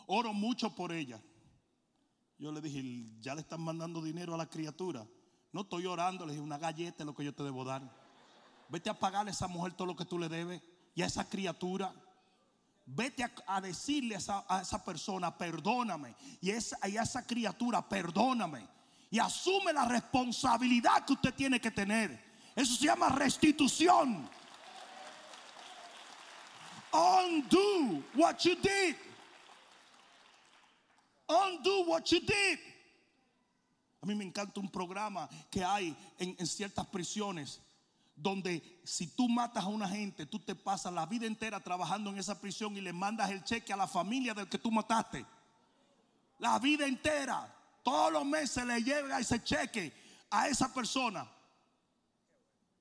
[0.08, 1.22] oro mucho por ella.
[2.40, 5.06] Yo le dije, ya le están mandando dinero a la criatura.
[5.52, 7.88] No estoy orando, le dije, una galleta es lo que yo te debo dar.
[8.70, 10.60] Vete a pagarle a esa mujer todo lo que tú le debes
[10.96, 11.94] y a esa criatura.
[12.88, 16.16] Vete a, decirle a esa, persona, perdóname.
[16.42, 18.68] Y, esa, y a esa criatura, perdóname.
[19.14, 22.20] Y asume la responsabilidad que usted tiene que tener.
[22.56, 24.28] Eso se llama restitución.
[26.92, 28.96] Undo what you did.
[31.30, 32.58] Undo what you did.
[34.02, 37.62] A mí me encanta un programa que hay en, en ciertas prisiones
[38.16, 42.18] donde si tú matas a una gente, tú te pasas la vida entera trabajando en
[42.18, 45.24] esa prisión y le mandas el cheque a la familia del que tú mataste.
[46.40, 49.94] La vida entera, todos los meses le llega ese cheque
[50.30, 51.30] a esa persona.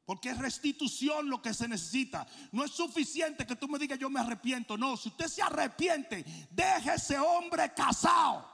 [0.04, 2.26] Porque es restitución lo que se necesita.
[2.50, 4.76] No es suficiente que tú me digas yo me arrepiento.
[4.76, 8.50] No, si usted se arrepiente, deje ese hombre casado.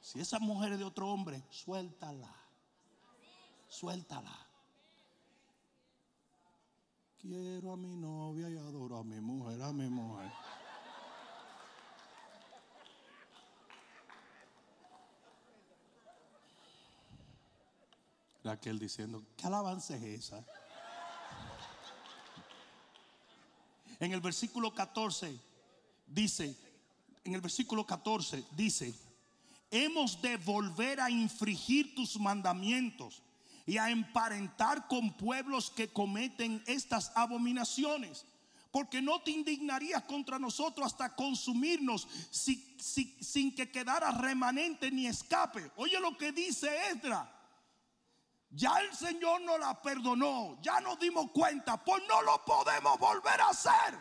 [0.00, 2.34] Si esa mujer es de otro hombre, suéltala.
[3.68, 4.45] Suéltala.
[7.26, 10.30] Quiero a mi novia y adoro a mi mujer, a mi mujer.
[18.44, 20.44] Raquel diciendo, ¿qué alabanza es esa?
[23.98, 25.36] En el versículo 14
[26.06, 26.56] dice,
[27.24, 28.94] en el versículo 14 dice,
[29.72, 33.20] hemos de volver a infringir tus mandamientos
[33.66, 38.24] y a emparentar con pueblos que cometen estas abominaciones.
[38.70, 45.72] Porque no te indignarías contra nosotros hasta consumirnos sin que quedara remanente ni escape.
[45.76, 47.32] Oye lo que dice Edra.
[48.50, 53.40] Ya el Señor nos la perdonó, ya nos dimos cuenta, pues no lo podemos volver
[53.40, 53.98] a hacer.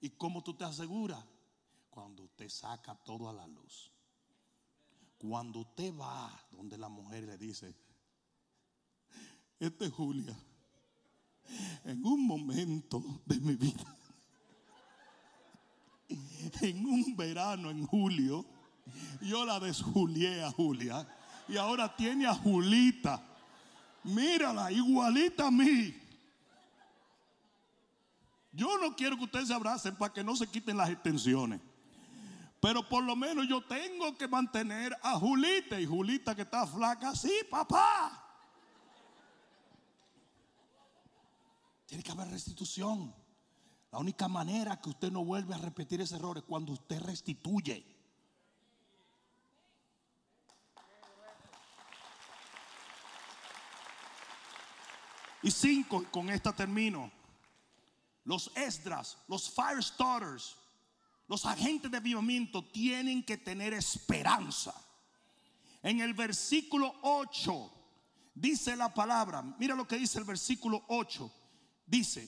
[0.00, 1.22] ¿Y cómo tú te aseguras?
[1.90, 3.92] Cuando usted saca todo a la luz.
[5.18, 7.74] Cuando usted va donde la mujer le dice,
[9.66, 10.36] este es Julia,
[11.84, 13.96] en un momento de mi vida,
[16.60, 18.44] en un verano en julio,
[19.20, 21.06] yo la desjulié a Julia
[21.48, 23.24] y ahora tiene a Julita.
[24.02, 25.94] Mírala, igualita a mí.
[28.50, 31.60] Yo no quiero que ustedes se abracen para que no se quiten las extensiones.
[32.60, 37.14] Pero por lo menos yo tengo que mantener a Julita y Julita que está flaca.
[37.14, 38.21] Sí, papá.
[41.92, 43.14] Tiene que haber restitución.
[43.90, 47.84] La única manera que usted no vuelve a repetir ese error es cuando usted restituye.
[55.42, 57.12] Y cinco, con esta termino.
[58.24, 60.56] Los Esdras, los Fire Starters,
[61.28, 64.74] los agentes de avivamiento tienen que tener esperanza.
[65.82, 67.70] En el versículo 8
[68.34, 71.30] dice la palabra, mira lo que dice el versículo 8.
[71.92, 72.26] Dice,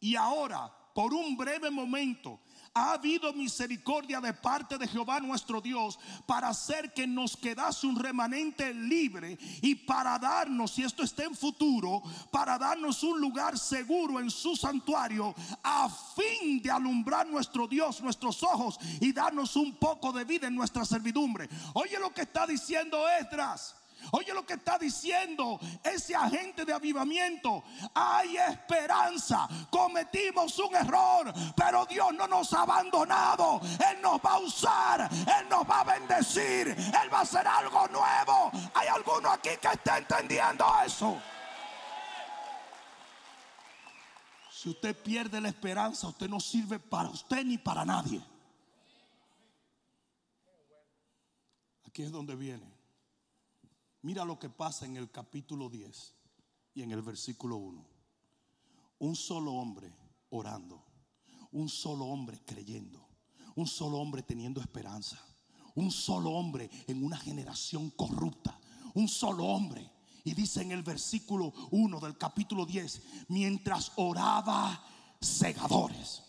[0.00, 2.40] y ahora, por un breve momento,
[2.74, 7.96] ha habido misericordia de parte de Jehová nuestro Dios para hacer que nos quedase un
[7.96, 12.02] remanente libre y para darnos, si esto está en futuro,
[12.32, 18.42] para darnos un lugar seguro en su santuario a fin de alumbrar nuestro Dios, nuestros
[18.42, 21.48] ojos y darnos un poco de vida en nuestra servidumbre.
[21.74, 23.76] Oye lo que está diciendo Esdras.
[24.12, 27.64] Oye lo que está diciendo ese agente de avivamiento.
[27.94, 29.48] Hay esperanza.
[29.70, 33.60] Cometimos un error, pero Dios no nos ha abandonado.
[33.90, 35.10] Él nos va a usar.
[35.12, 36.68] Él nos va a bendecir.
[36.68, 38.50] Él va a hacer algo nuevo.
[38.74, 41.20] ¿Hay alguno aquí que está entendiendo eso?
[44.50, 48.22] Si usted pierde la esperanza, usted no sirve para usted ni para nadie.
[51.86, 52.73] Aquí es donde viene.
[54.04, 56.14] Mira lo que pasa en el capítulo 10
[56.74, 57.86] y en el versículo 1.
[58.98, 59.90] Un solo hombre
[60.28, 60.84] orando,
[61.52, 63.08] un solo hombre creyendo,
[63.54, 65.18] un solo hombre teniendo esperanza,
[65.74, 68.60] un solo hombre en una generación corrupta,
[68.92, 69.90] un solo hombre.
[70.22, 74.84] Y dice en el versículo 1 del capítulo 10, mientras oraba
[75.18, 76.22] segadores.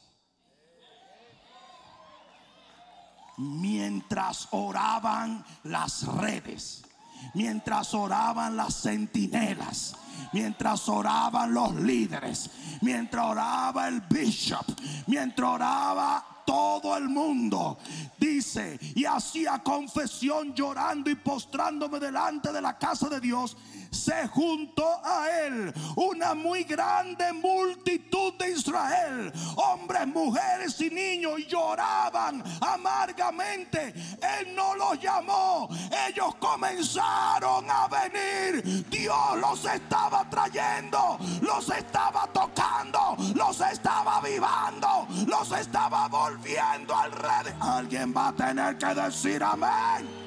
[3.37, 6.85] Mientras oraban las redes,
[7.33, 9.95] mientras oraban las centinelas,
[10.33, 12.49] mientras oraban los líderes,
[12.81, 14.65] mientras oraba el bishop,
[15.07, 17.77] mientras oraba todo el mundo.
[18.17, 23.57] Dice, y hacía confesión llorando y postrándome delante de la casa de Dios
[23.95, 32.43] se juntó a él una muy grande multitud de Israel, hombres, mujeres y niños, lloraban
[32.61, 33.93] amargamente.
[34.39, 35.69] Él no los llamó,
[36.07, 38.85] ellos comenzaron a venir.
[38.89, 47.53] Dios los estaba trayendo, los estaba tocando, los estaba avivando, los estaba volviendo al rey.
[47.59, 50.24] Alguien va a tener que decir amén.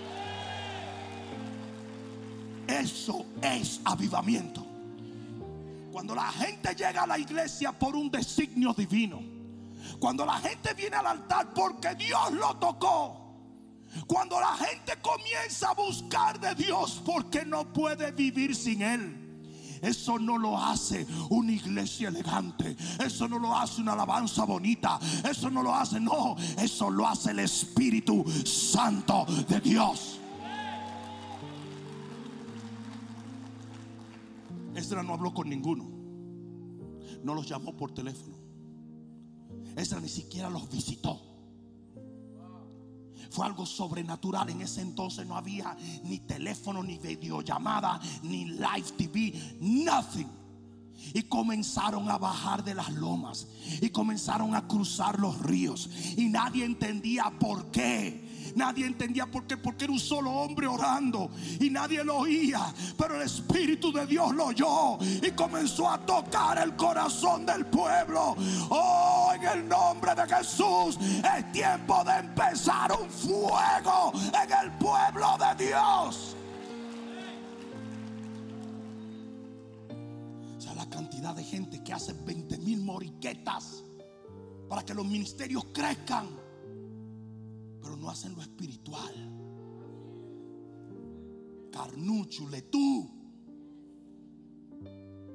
[2.68, 4.64] Eso es avivamiento.
[5.90, 9.20] Cuando la gente llega a la iglesia por un designio divino.
[9.98, 13.24] Cuando la gente viene al altar porque Dios lo tocó.
[14.06, 19.28] Cuando la gente comienza a buscar de Dios porque no puede vivir sin Él.
[19.80, 22.76] Eso no lo hace una iglesia elegante.
[23.04, 24.98] Eso no lo hace una alabanza bonita.
[25.28, 26.36] Eso no lo hace, no.
[26.58, 30.17] Eso lo hace el Espíritu Santo de Dios.
[34.90, 35.88] No habló con ninguno.
[37.22, 38.36] No los llamó por teléfono.
[39.76, 41.20] Esdras ni siquiera los visitó.
[43.30, 44.48] Fue algo sobrenatural.
[44.50, 50.28] En ese entonces no había ni teléfono, ni videollamada, ni live TV, nothing.
[51.14, 53.46] Y comenzaron a bajar de las lomas.
[53.80, 55.90] Y comenzaron a cruzar los ríos.
[56.16, 58.27] Y nadie entendía por qué.
[58.58, 61.30] Nadie entendía por qué, porque era un solo hombre orando
[61.60, 62.74] y nadie lo oía.
[62.96, 68.34] Pero el Espíritu de Dios lo oyó y comenzó a tocar el corazón del pueblo.
[68.68, 75.38] Oh, en el nombre de Jesús, es tiempo de empezar un fuego en el pueblo
[75.38, 76.36] de Dios.
[80.56, 83.84] O sea, la cantidad de gente que hace 20 mil moriquetas
[84.68, 86.47] para que los ministerios crezcan
[87.80, 89.14] pero no hacen lo espiritual.
[91.72, 93.10] Carnúchule tú.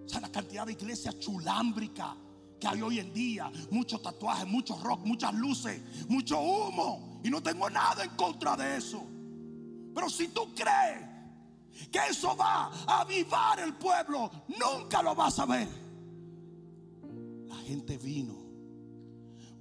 [0.05, 2.17] O sea, la cantidad de iglesias chulámbrica
[2.59, 3.51] que hay hoy en día.
[3.71, 7.19] Muchos tatuajes, mucho rock, muchas luces, mucho humo.
[7.23, 9.03] Y no tengo nada en contra de eso.
[9.93, 11.13] Pero si tú crees
[11.91, 15.67] que eso va a avivar el pueblo, nunca lo vas a ver.
[17.47, 18.35] La gente vino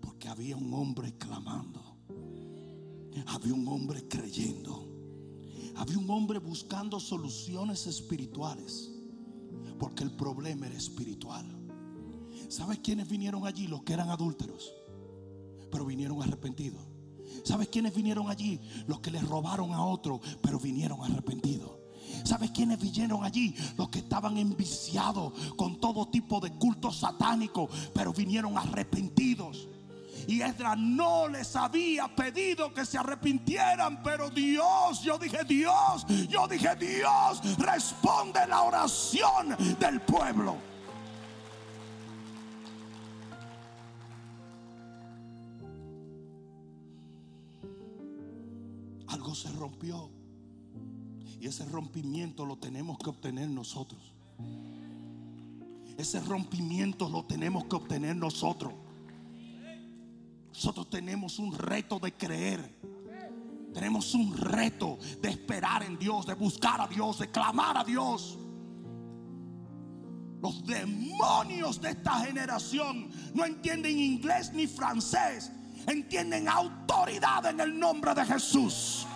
[0.01, 1.82] porque había un hombre clamando
[3.26, 4.88] había un hombre creyendo.
[5.76, 8.90] Había un hombre buscando soluciones espirituales.
[9.78, 11.46] Porque el problema era espiritual.
[12.48, 13.66] ¿Sabes quiénes vinieron allí?
[13.66, 14.72] Los que eran adúlteros.
[15.70, 16.82] Pero vinieron arrepentidos.
[17.44, 18.60] ¿Sabes quiénes vinieron allí?
[18.86, 21.70] Los que le robaron a otro, pero vinieron arrepentidos.
[22.24, 23.54] ¿Sabes quiénes vinieron allí?
[23.76, 29.68] Los que estaban enviciados con todo tipo de cultos satánicos, pero vinieron arrepentidos.
[30.26, 36.46] Y Esdras no les había pedido que se arrepintieran, pero Dios, yo dije Dios, yo
[36.46, 40.56] dije Dios, responde la oración del pueblo.
[49.08, 50.10] Algo se rompió.
[51.40, 54.14] Y ese rompimiento lo tenemos que obtener nosotros.
[55.98, 58.72] Ese rompimiento lo tenemos que obtener nosotros.
[60.53, 62.78] Nosotros tenemos un reto de creer.
[63.72, 68.38] Tenemos un reto de esperar en Dios, de buscar a Dios, de clamar a Dios.
[70.42, 75.50] Los demonios de esta generación no entienden inglés ni francés,
[75.86, 79.07] entienden autoridad en el nombre de Jesús.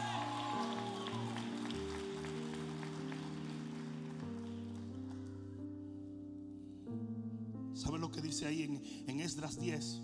[7.74, 10.00] ¿Saben lo que dice ahí en, en Esdras 10?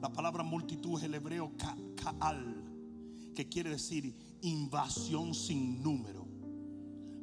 [0.00, 2.64] La palabra multitud es el hebreo ka'al,
[3.34, 6.26] que quiere decir invasión sin número.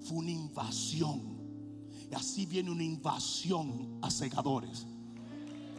[0.01, 1.37] Fue una invasión.
[2.09, 4.85] Y así viene una invasión a segadores.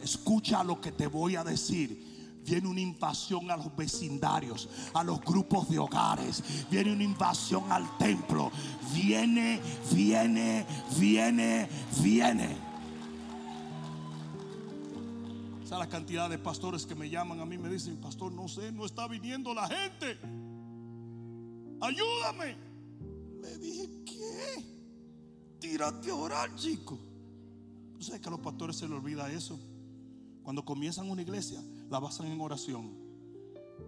[0.03, 2.07] Escucha lo que te voy a decir.
[2.45, 6.43] Viene una invasión a los vecindarios, a los grupos de hogares.
[6.69, 8.51] Viene una invasión al templo.
[8.93, 10.65] Viene, viene,
[10.97, 11.69] viene,
[12.01, 12.68] viene.
[15.69, 17.55] ¿Sabes la cantidad de pastores que me llaman a mí?
[17.55, 20.17] Me dicen, pastor, no sé, no está viniendo la gente.
[21.79, 22.57] Ayúdame.
[23.39, 24.63] Le dije, ¿qué?
[25.59, 26.97] Tírate a orar, chico.
[27.93, 29.59] ¿Tú sabes que a los pastores se les olvida eso?
[30.41, 32.91] Cuando comienzan una iglesia, la basan en oración.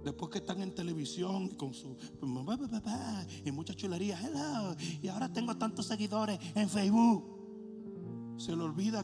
[0.04, 1.98] Después que están en televisión con su
[3.44, 8.38] y mucha chulería, hello, y ahora tengo tantos seguidores en Facebook.
[8.38, 9.04] Se le olvida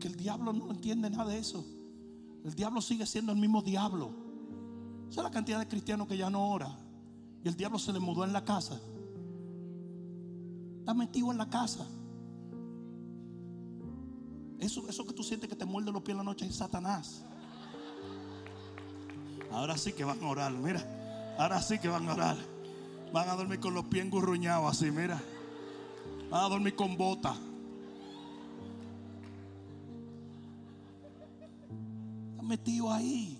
[0.00, 1.77] que el diablo no entiende nada de eso.
[2.48, 4.10] El diablo sigue siendo el mismo diablo.
[5.10, 6.74] Esa es la cantidad de cristianos que ya no ora.
[7.44, 8.80] Y el diablo se le mudó en la casa.
[10.78, 11.86] Está metido en la casa.
[14.58, 17.22] Eso, eso que tú sientes que te muerde los pies en la noche es Satanás.
[19.52, 21.36] Ahora sí que van a orar, mira.
[21.38, 22.36] Ahora sí que van a orar.
[23.12, 25.20] Van a dormir con los pies engurruñados así, mira.
[26.30, 27.36] Van a dormir con bota.
[32.48, 33.38] Está metido ahí.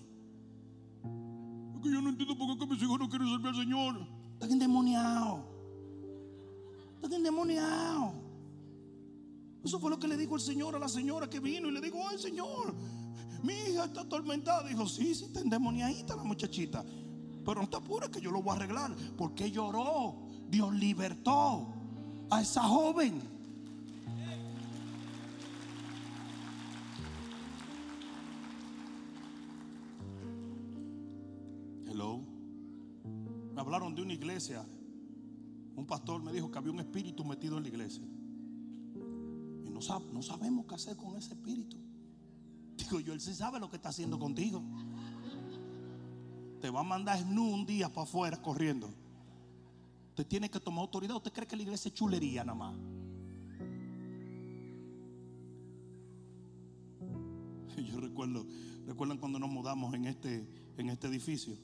[1.73, 4.07] Porque yo no entiendo por qué mis hijos no quieren servir al Señor.
[4.33, 5.39] Están endemoniados.
[6.93, 8.13] Están endemoniados.
[9.63, 11.81] Eso fue lo que le dijo el Señor a la señora que vino y le
[11.81, 12.75] dijo, ay Señor,
[13.41, 14.67] mi hija está atormentada.
[14.67, 16.85] Dijo, sí, sí, está endemoniadita la muchachita.
[17.43, 18.95] Pero no te apures que yo lo voy a arreglar.
[19.17, 20.17] Porque lloró.
[20.49, 21.67] Dios libertó
[22.29, 23.38] a esa joven.
[33.99, 34.65] De una iglesia.
[35.75, 38.03] Un pastor me dijo que había un espíritu metido en la iglesia.
[39.65, 41.77] Y no, sab- no sabemos qué hacer con ese espíritu.
[42.77, 44.63] Digo yo, él sí sabe lo que está haciendo contigo.
[46.61, 48.89] Te va a mandar nu un día para afuera corriendo.
[50.09, 51.15] Usted tiene que tomar autoridad.
[51.15, 52.75] ¿Usted cree que la iglesia es chulería nada más?
[57.85, 58.45] Yo recuerdo,
[58.85, 60.45] recuerdan cuando nos mudamos en este,
[60.77, 61.55] en este edificio.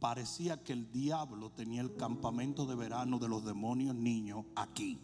[0.00, 5.00] Parecía que el diablo tenía el campamento de verano de los demonios niños aquí.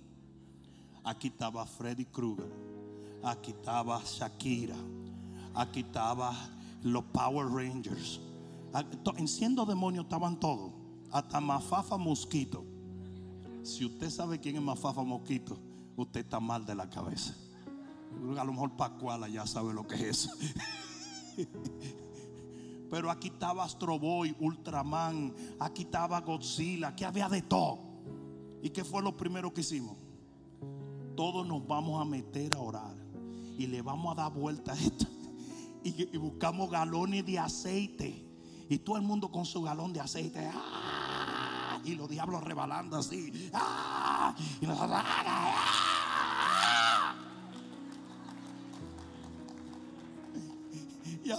[1.04, 2.52] Aquí estaba Freddy Krueger.
[3.22, 4.76] Aquí estaba Shakira.
[5.54, 6.34] Aquí estaba
[6.82, 8.20] los Power Rangers.
[9.16, 10.72] En siendo demonios estaban todos.
[11.10, 12.64] Hasta Mafafa Mosquito.
[13.62, 15.58] Si usted sabe quién es Mafafa Mosquito,
[15.96, 17.34] usted está mal de la cabeza.
[18.38, 20.30] A lo mejor Pacuala ya sabe lo que es eso.
[22.92, 27.78] Pero aquí estaba Astro Boy, Ultraman, aquí estaba Godzilla, aquí había de todo.
[28.62, 29.96] ¿Y qué fue lo primero que hicimos?
[31.16, 32.94] Todos nos vamos a meter a orar
[33.56, 35.06] y le vamos a dar vuelta a esto.
[35.84, 38.24] Y, y buscamos galones de aceite.
[38.68, 40.48] Y todo el mundo con su galón de aceite.
[40.54, 41.80] ¡ah!
[41.84, 43.50] Y los diablos rebalando así.
[43.54, 44.32] ¡ah!
[44.60, 45.00] Y nosotros.
[45.02, 45.81] ¡ah!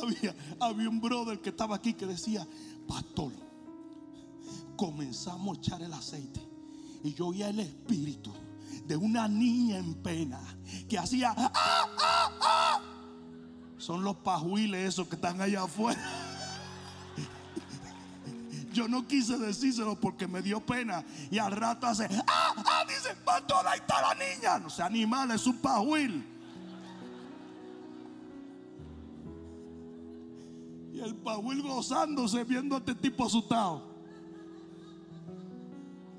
[0.01, 2.47] Había, había un brother que estaba aquí que decía,
[2.87, 3.31] pastor,
[4.75, 6.41] comenzamos a echar el aceite.
[7.03, 8.33] Y yo oía el espíritu
[8.85, 10.39] de una niña en pena
[10.89, 12.81] que hacía, "Ah, ah, ah".
[13.77, 16.01] son los pajuiles esos que están allá afuera.
[18.71, 21.05] Yo no quise decírselo porque me dio pena.
[21.29, 22.53] Y al rato hace, ¡ah!
[22.57, 22.83] ¡ah!
[22.87, 24.57] Dice, pastor, ahí está la niña.
[24.57, 26.32] No sea animal, es un pajuil.
[31.33, 33.81] Pajuil gozándose viendo a este tipo asustado.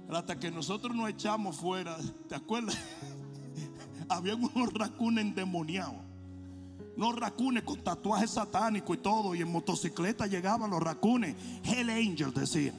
[0.08, 1.96] Hasta que nosotros nos echamos fuera,
[2.28, 2.76] ¿te acuerdas?
[4.08, 5.94] Habían unos racunes endemoniados.
[6.96, 9.36] Unos racunes con tatuajes satánicos y todo.
[9.36, 11.36] Y en motocicleta llegaban los racunes.
[11.62, 12.74] Hell Angels decían.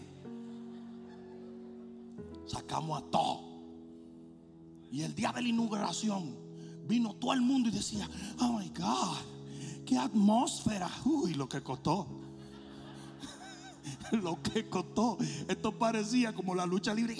[2.47, 3.39] Sacamos a todos.
[4.91, 6.36] Y el día de la inauguración
[6.86, 8.09] vino todo el mundo y decía,
[8.41, 10.89] oh my God, qué atmósfera.
[11.05, 12.24] Uy, lo que costó.
[14.11, 15.17] lo que costó.
[15.47, 17.17] Esto parecía como la lucha libre.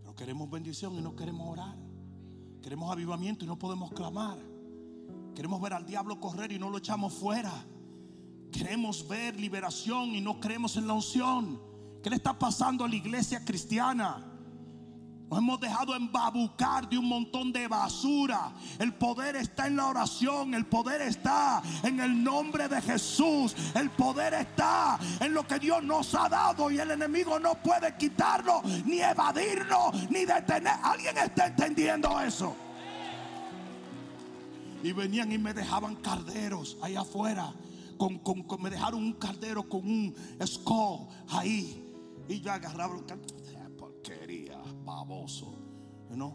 [0.00, 1.76] Pero queremos bendición y no queremos orar.
[2.62, 4.38] Queremos avivamiento y no podemos clamar.
[5.34, 7.52] Queremos ver al diablo correr y no lo echamos fuera.
[8.50, 11.60] Queremos ver liberación y no creemos en la unción.
[12.02, 14.27] ¿Qué le está pasando a la iglesia cristiana?
[15.30, 18.50] Nos hemos dejado embabucar de un montón de basura.
[18.78, 20.54] El poder está en la oración.
[20.54, 23.54] El poder está en el nombre de Jesús.
[23.74, 26.70] El poder está en lo que Dios nos ha dado.
[26.70, 30.72] Y el enemigo no puede quitarlo, ni evadirlo, ni detener.
[30.82, 32.56] ¿Alguien está entendiendo eso?
[34.82, 37.52] Y venían y me dejaban calderos ahí afuera.
[37.98, 40.14] Con, con- me dejaron un caldero con un
[40.46, 41.84] skull ahí.
[42.28, 43.34] Y yo agarraba el caldero.
[44.88, 45.54] Baboso.
[46.08, 46.34] Know?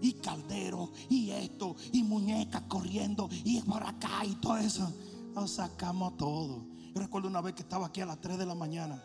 [0.00, 4.90] Y caldero, y esto, y muñecas corriendo, y por acá, y todo eso.
[5.34, 6.64] Lo sacamos todo.
[6.94, 9.02] Yo recuerdo una vez que estaba aquí a las 3 de la mañana.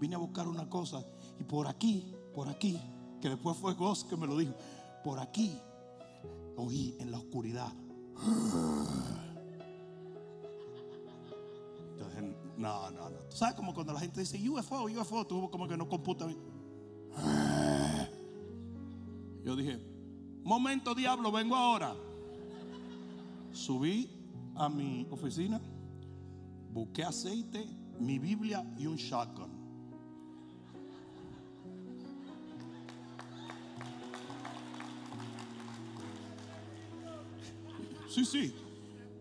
[0.00, 1.04] Vine a buscar una cosa,
[1.38, 2.80] y por aquí, por aquí,
[3.20, 4.54] que después fue Ghost que me lo dijo.
[5.04, 5.56] Por aquí,
[6.56, 7.72] oí en la oscuridad.
[11.92, 12.24] Entonces,
[12.56, 13.18] no, no, no.
[13.30, 16.38] ¿Tú sabes como cuando la gente dice UFO, UFO, tú como que no computa bien.
[19.44, 19.80] Yo dije,
[20.42, 21.94] momento diablo, vengo ahora.
[23.52, 24.08] Subí
[24.54, 25.60] a mi oficina,
[26.72, 27.66] busqué aceite,
[27.98, 29.60] mi Biblia y un shotgun.
[38.08, 38.54] Sí, sí.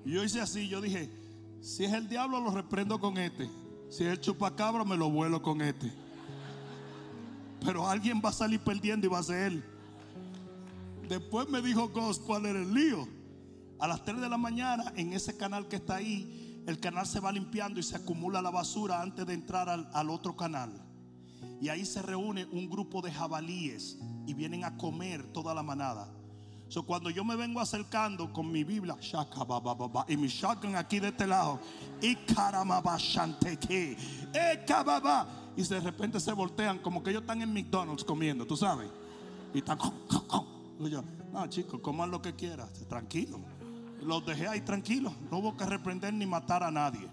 [0.04, 1.10] Yo hice así, yo dije,
[1.62, 3.50] si es el diablo lo reprendo con este.
[3.90, 5.92] Si es el chupacabra me lo vuelo con este.
[7.64, 9.64] Pero alguien va a salir perdiendo y va a ser él.
[11.10, 13.08] Después me dijo Ghost cuál era el lío.
[13.80, 17.20] A las 3 de la mañana, en ese canal que está ahí, el canal se
[17.20, 20.72] va limpiando y se acumula la basura antes de entrar al, otro canal.
[21.60, 23.98] Y ahí se reúne un grupo de jabalíes
[24.28, 26.14] y vienen a comer toda la manada.
[26.68, 28.96] So, cuando yo me vengo acercando con mi Biblia
[30.08, 31.60] y mi shotgun aquí de este lado,
[32.04, 32.16] y
[34.68, 38.92] cababa, y de repente se voltean como que ellos están en McDonald's comiendo, tú sabes,
[39.56, 39.80] y están.
[40.80, 43.40] No, chicos, coman lo que quieran, tranquilo.
[44.02, 47.10] Los dejé ahí tranquilos, no hubo que reprender ni matar a nadie.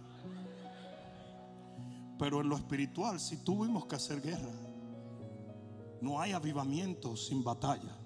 [2.17, 4.53] Pero en lo espiritual sí tuvimos que hacer guerra.
[6.01, 7.99] No hay avivamiento sin batalla.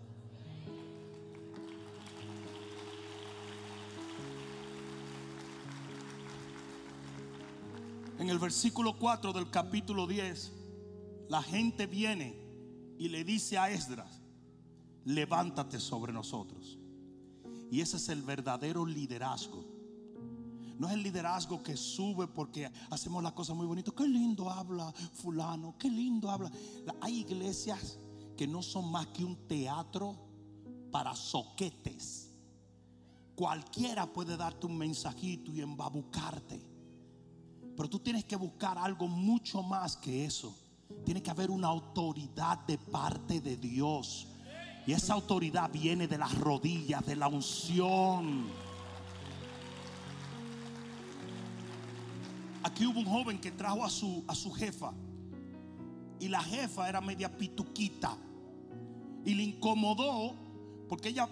[8.18, 10.52] En el versículo 4 del capítulo 10,
[11.28, 12.34] la gente viene
[12.98, 14.19] y le dice a Esdras,
[15.04, 16.78] levántate sobre nosotros.
[17.70, 19.64] Y ese es el verdadero liderazgo.
[20.78, 23.92] No es el liderazgo que sube porque hacemos las cosas muy bonitas.
[23.94, 26.50] Qué lindo habla fulano, qué lindo habla.
[27.02, 27.98] Hay iglesias
[28.36, 30.16] que no son más que un teatro
[30.90, 32.32] para soquetes.
[33.34, 36.60] Cualquiera puede darte un mensajito y embabucarte.
[37.76, 40.56] Pero tú tienes que buscar algo mucho más que eso.
[41.04, 44.28] Tiene que haber una autoridad de parte de Dios.
[44.86, 48.46] Y esa autoridad viene de las rodillas, de la unción.
[52.62, 54.92] Aquí hubo un joven que trajo a su, a su jefa.
[56.18, 58.16] Y la jefa era media pituquita.
[59.24, 60.34] Y le incomodó
[60.88, 61.28] porque ella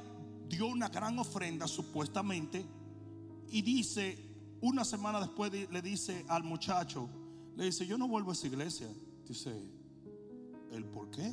[0.49, 2.65] dio una gran ofrenda supuestamente.
[3.51, 4.19] Y dice,
[4.61, 7.09] una semana después le dice al muchacho,
[7.57, 8.89] le dice, yo no vuelvo a esa iglesia.
[9.27, 9.53] Dice,
[10.73, 11.33] ¿el por qué?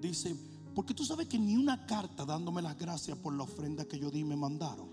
[0.00, 0.36] Dice,
[0.76, 4.10] porque tú sabes que ni una carta dándome las gracias por la ofrenda que yo
[4.10, 4.90] di me mandaron.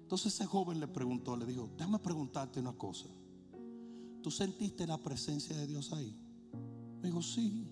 [0.00, 3.06] Entonces ese joven le preguntó, le dijo, déjame preguntarte una cosa.
[4.22, 6.18] ¿Tú sentiste la presencia de Dios ahí?
[7.02, 7.70] Me dijo, sí.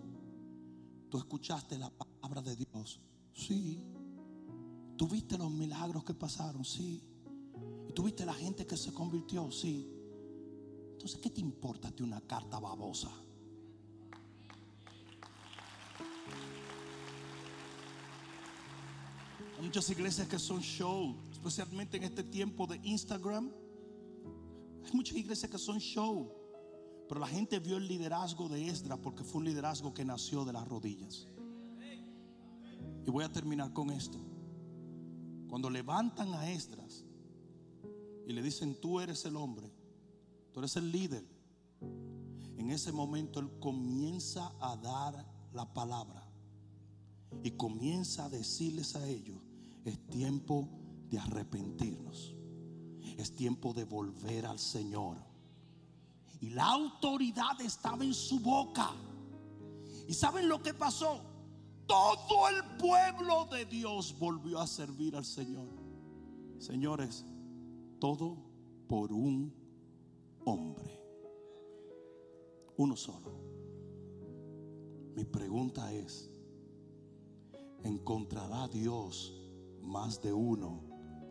[1.09, 3.01] ¿Tú escuchaste la palabra de Dios?
[3.33, 3.83] Sí.
[4.99, 6.67] ¿Tú viste los milagros que pasaron?
[6.67, 7.03] Sí.
[7.89, 9.51] ¿Y tú viste la gente que se convirtió?
[9.51, 9.91] Sí.
[10.93, 13.26] Entonces, ¿qué te importa de una carta babosa?
[19.57, 23.51] Hay muchas iglesias que son show, especialmente en este tiempo de Instagram.
[24.85, 26.31] Hay muchas iglesias que son show,
[27.09, 30.53] pero la gente vio el liderazgo de Esdras porque fue un liderazgo que nació de
[30.53, 31.27] las rodillas.
[33.07, 34.19] Y voy a terminar con esto.
[35.49, 37.05] Cuando levantan a Esdras
[38.27, 39.73] y le dicen, tú eres el hombre,
[40.53, 41.25] tú eres el líder,
[42.59, 46.27] en ese momento él comienza a dar la palabra
[47.43, 49.36] y comienza a decirles a ellos,
[49.87, 50.69] es tiempo
[51.09, 52.35] de arrepentirnos,
[53.17, 55.17] es tiempo de volver al Señor.
[56.41, 58.91] Y la autoridad estaba en su boca.
[60.09, 61.21] ¿Y saben lo que pasó?
[61.87, 65.69] Todo el pueblo de Dios volvió a servir al Señor.
[66.59, 67.25] Señores,
[68.01, 68.37] todo
[68.89, 69.55] por un
[70.45, 71.01] hombre.
[72.77, 73.33] Uno solo.
[75.15, 76.29] Mi pregunta es,
[77.85, 79.46] ¿encontrará Dios
[79.87, 80.83] más de uno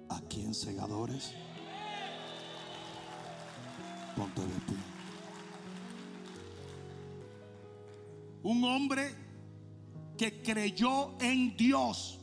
[0.10, 1.34] aquí en Segadores?
[4.16, 4.78] Ponte de pie.
[8.44, 9.14] Un hombre
[10.18, 12.20] que creyó en Dios.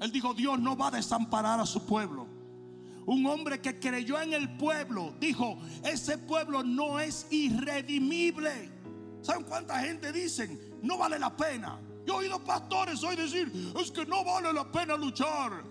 [0.00, 2.26] Él dijo, Dios no va a desamparar a su pueblo.
[3.06, 8.72] Un hombre que creyó en el pueblo dijo, ese pueblo no es irredimible.
[9.22, 10.58] ¿Saben cuánta gente dicen?
[10.82, 11.80] No vale la pena.
[12.06, 15.64] Yo he oído pastores hoy decir, es que no vale la pena luchar.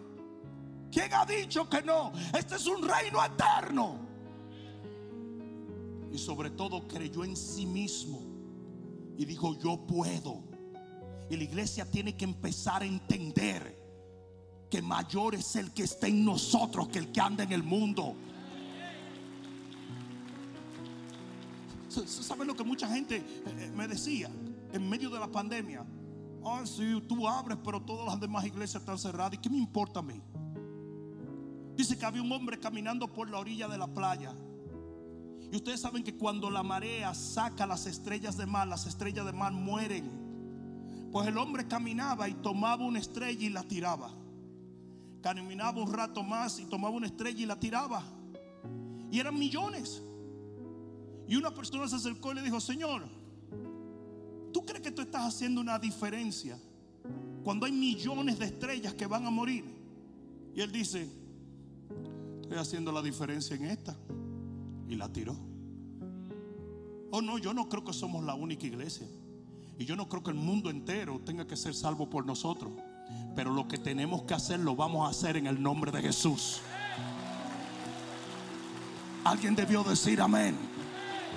[0.91, 2.11] ¿Quién ha dicho que no?
[2.38, 3.99] Este es un reino eterno.
[6.11, 8.21] Y sobre todo creyó en sí mismo.
[9.17, 10.43] Y dijo, yo puedo.
[11.29, 13.83] Y la iglesia tiene que empezar a entender
[14.69, 18.15] que mayor es el que está en nosotros que el que anda en el mundo.
[21.89, 24.29] ¿Saben lo que mucha gente eh, eh, me decía
[24.73, 25.86] en medio de la pandemia?
[26.45, 29.33] Ah, sí, tú abres, pero todas las demás iglesias están cerradas.
[29.33, 30.21] ¿Y qué me importa a mí?
[31.75, 34.33] Dice que había un hombre caminando por la orilla de la playa.
[35.51, 39.33] Y ustedes saben que cuando la marea saca las estrellas de mar, las estrellas de
[39.33, 41.09] mar mueren.
[41.11, 44.11] Pues el hombre caminaba y tomaba una estrella y la tiraba.
[45.21, 48.03] Caminaba un rato más y tomaba una estrella y la tiraba.
[49.11, 50.03] Y eran millones.
[51.27, 53.14] Y una persona se acercó y le dijo, Señor,
[54.55, 56.57] ¿tú crees que tú estás haciendo una diferencia
[57.43, 59.65] cuando hay millones de estrellas que van a morir?
[60.55, 61.09] Y él dice,
[62.41, 63.97] estoy haciendo la diferencia en esta.
[64.87, 65.35] Y la tiró.
[67.11, 69.05] Oh no, yo no creo que somos la única iglesia.
[69.77, 72.71] Y yo no creo que el mundo entero tenga que ser salvo por nosotros.
[73.35, 76.61] Pero lo que tenemos que hacer lo vamos a hacer en el nombre de Jesús.
[79.25, 80.55] Alguien debió decir amén.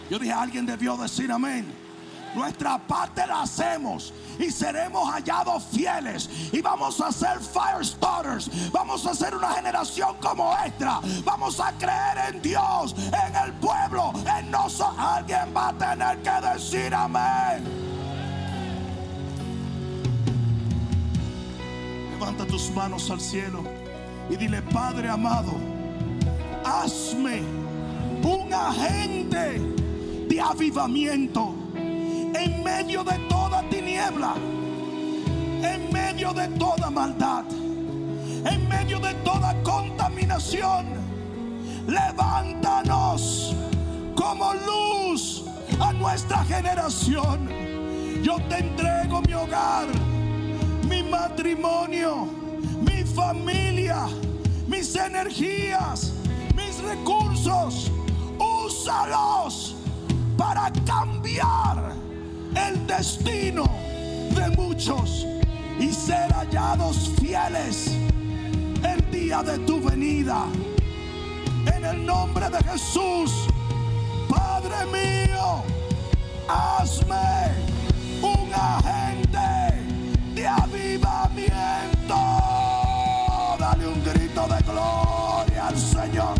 [0.09, 1.88] Yo dije, alguien debió decir amén.
[2.35, 6.29] Nuestra parte la hacemos y seremos hallados fieles.
[6.53, 8.71] Y vamos a ser fire starters.
[8.71, 11.01] Vamos a ser una generación como esta.
[11.25, 14.99] Vamos a creer en Dios, en el pueblo, en nosotros.
[14.99, 17.65] Alguien va a tener que decir amén.
[22.13, 23.63] Levanta tus manos al cielo
[24.29, 25.53] y dile, Padre amado,
[26.65, 27.43] hazme
[28.23, 29.61] un agente
[30.29, 31.55] de avivamiento
[32.35, 34.35] en medio de toda tiniebla,
[35.63, 37.45] en medio de toda maldad,
[38.45, 40.87] en medio de toda contaminación.
[41.87, 43.55] Levántanos
[44.15, 45.45] como luz
[45.81, 47.49] a nuestra generación.
[48.23, 49.87] Yo te entrego mi hogar,
[50.89, 52.29] mi matrimonio,
[52.81, 54.07] mi familia,
[54.67, 56.13] mis energías,
[56.55, 57.91] mis recursos.
[58.39, 59.75] Úsalos
[60.37, 62.08] para cambiar
[62.55, 63.65] el destino
[64.35, 65.27] de muchos
[65.79, 67.97] y ser hallados fieles
[68.83, 70.47] el día de tu venida.
[71.75, 73.47] En el nombre de Jesús,
[74.29, 75.63] Padre mío,
[76.49, 77.53] hazme
[78.23, 79.85] un agente
[80.35, 82.17] de avivamiento.
[83.59, 86.38] Dale un grito de gloria al Señor.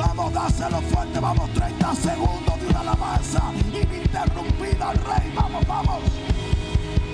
[0.00, 5.32] Vamos, dáselo fuerte, vamos, 30 segundos de una alabanza ininterrumpida al Rey.
[5.34, 6.00] Vamos, vamos,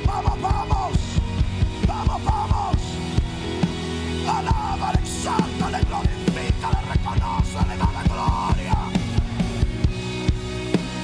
[0.06, 0.92] vamos, vamos,
[1.88, 2.76] vamos, vamos.
[4.28, 8.78] Alaba, exalta, le glorifica, le reconoce, le da la gloria.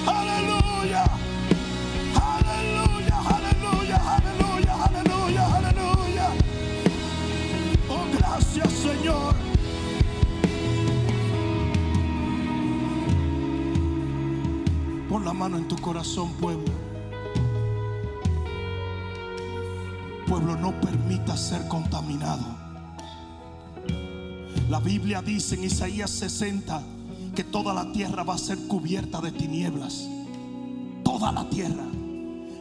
[0.07, 1.05] Aleluya,
[2.15, 6.27] aleluya, aleluya, aleluya, aleluya, aleluya.
[7.89, 9.42] Oh, gracias, Señor.
[15.25, 16.73] La mano en tu corazón, pueblo.
[20.27, 22.43] Pueblo, no permita ser contaminado.
[24.69, 26.83] La Biblia dice en Isaías 60
[27.37, 30.09] que toda la tierra va a ser cubierta de tinieblas.
[31.05, 31.85] Toda la tierra.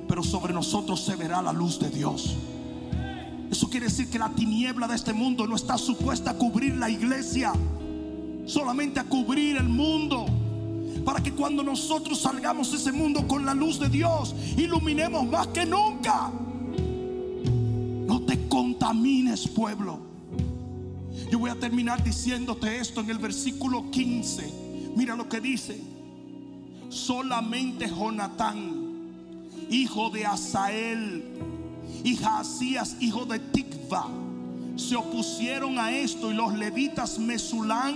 [0.08, 2.36] Pero sobre nosotros se verá la luz de Dios.
[3.50, 6.92] Eso quiere decir que la tiniebla de este mundo no está supuesta a cubrir la
[6.92, 7.54] iglesia,
[8.46, 10.28] solamente a cubrir el mundo
[11.06, 15.48] para que cuando nosotros salgamos de ese mundo con la luz de Dios, iluminemos más
[15.48, 16.32] que nunca.
[18.08, 20.00] No te contamines, pueblo.
[21.32, 24.92] Yo voy a terminar diciéndote esto en el versículo 15.
[24.96, 25.82] Mira lo que dice.
[26.90, 29.10] Solamente Jonatán,
[29.70, 31.24] hijo de Asael,
[32.04, 34.08] y Jaasías, hijo de Tikva,
[34.76, 37.96] se opusieron a esto y los levitas Mesulán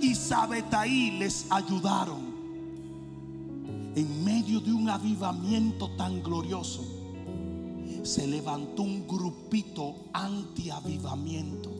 [0.00, 2.27] y Sabetaí les ayudaron
[3.98, 6.84] en medio de un avivamiento tan glorioso,
[8.04, 11.70] se levantó un grupito anti-avivamiento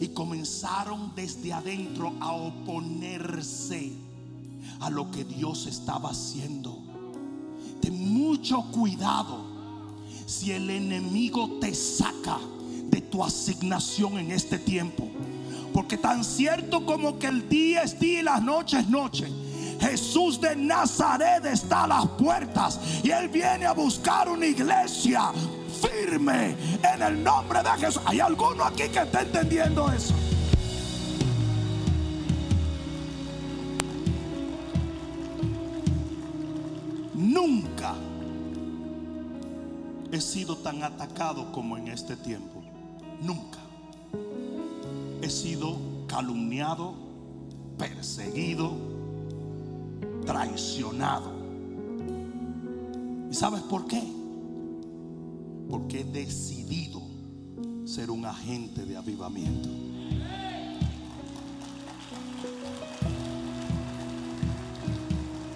[0.00, 3.92] y comenzaron desde adentro a oponerse
[4.80, 6.78] a lo que Dios estaba haciendo.
[7.80, 9.44] Ten mucho cuidado
[10.26, 12.38] si el enemigo te saca
[12.88, 15.08] de tu asignación en este tiempo.
[15.72, 19.26] Porque tan cierto como que el día es día y la noche es noche.
[19.80, 25.32] Jesús de Nazaret está a las puertas y Él viene a buscar una iglesia
[25.80, 26.56] firme
[26.94, 28.02] en el nombre de Jesús.
[28.06, 30.14] ¿Hay alguno aquí que está entendiendo eso?
[37.14, 37.94] Nunca
[40.12, 42.62] he sido tan atacado como en este tiempo.
[43.20, 43.58] Nunca.
[45.22, 46.94] He sido calumniado,
[47.78, 48.95] perseguido,
[50.26, 51.32] traicionado.
[53.30, 54.02] ¿Y sabes por qué?
[55.70, 57.00] Porque he decidido
[57.86, 59.68] ser un agente de avivamiento.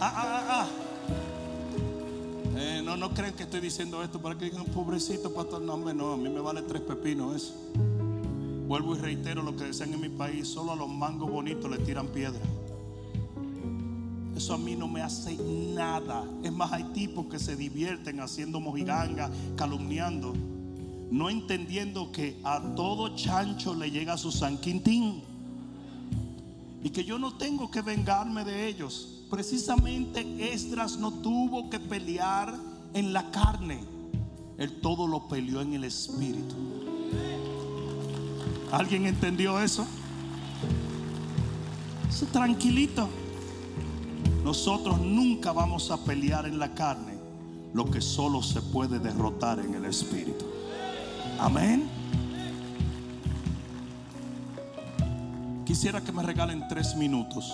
[0.02, 0.68] Ah, ah, ah.
[2.56, 5.60] Eh, no, no creen que estoy diciendo esto para que digan pobrecito pastor.
[5.60, 7.54] No, no, a mí me vale tres pepinos eso.
[8.66, 11.78] Vuelvo y reitero lo que decían en mi país: solo a los mangos bonitos le
[11.78, 12.40] tiran piedra.
[14.40, 16.24] Eso a mí no me hace nada.
[16.42, 20.32] Es más, hay tipos que se divierten haciendo mojiganga, calumniando,
[21.10, 25.22] no entendiendo que a todo chancho le llega su San Quintín.
[26.82, 29.26] Y que yo no tengo que vengarme de ellos.
[29.28, 32.54] Precisamente Esdras no tuvo que pelear
[32.94, 33.84] en la carne.
[34.56, 36.54] Él todo lo peleó en el espíritu.
[38.72, 39.86] ¿Alguien entendió eso?
[42.32, 43.06] Tranquilito.
[44.44, 47.18] Nosotros nunca vamos a pelear en la carne
[47.74, 50.44] lo que solo se puede derrotar en el espíritu.
[51.38, 51.88] Amén.
[55.64, 57.52] Quisiera que me regalen tres minutos.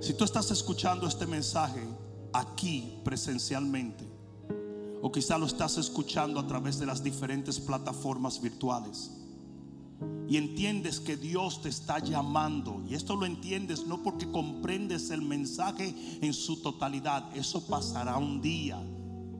[0.00, 1.82] Si tú estás escuchando este mensaje
[2.32, 4.04] aquí presencialmente,
[5.02, 9.10] o quizá lo estás escuchando a través de las diferentes plataformas virtuales,
[10.28, 15.22] y entiendes que Dios te está llamando, y esto lo entiendes no porque comprendes el
[15.22, 18.82] mensaje en su totalidad, eso pasará un día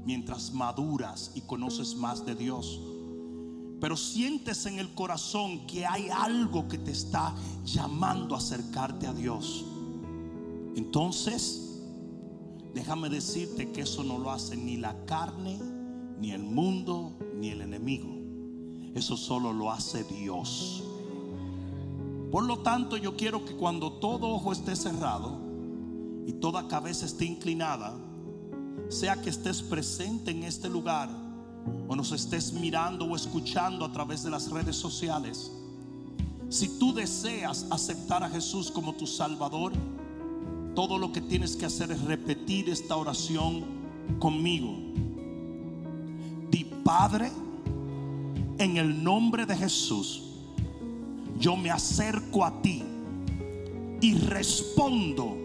[0.05, 2.81] mientras maduras y conoces más de Dios.
[3.81, 7.35] Pero sientes en el corazón que hay algo que te está
[7.65, 9.65] llamando a acercarte a Dios.
[10.77, 11.81] Entonces,
[12.73, 15.59] déjame decirte que eso no lo hace ni la carne,
[16.19, 18.24] ni el mundo, ni el enemigo.
[18.95, 20.83] Eso solo lo hace Dios.
[22.31, 25.39] Por lo tanto, yo quiero que cuando todo ojo esté cerrado
[26.27, 27.95] y toda cabeza esté inclinada,
[28.89, 31.09] sea que estés presente en este lugar
[31.89, 35.51] o nos estés mirando o escuchando a través de las redes sociales,
[36.49, 39.73] si tú deseas aceptar a Jesús como tu Salvador,
[40.75, 43.65] todo lo que tienes que hacer es repetir esta oración
[44.19, 44.77] conmigo.
[46.51, 47.31] Di Padre,
[48.65, 50.23] en el nombre de Jesús,
[51.39, 52.83] yo me acerco a ti
[54.01, 55.37] y respondo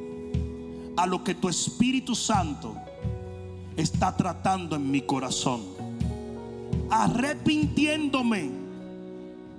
[0.95, 2.76] a lo que tu Espíritu Santo
[3.76, 5.61] está tratando en mi corazón.
[6.89, 8.49] Arrepintiéndome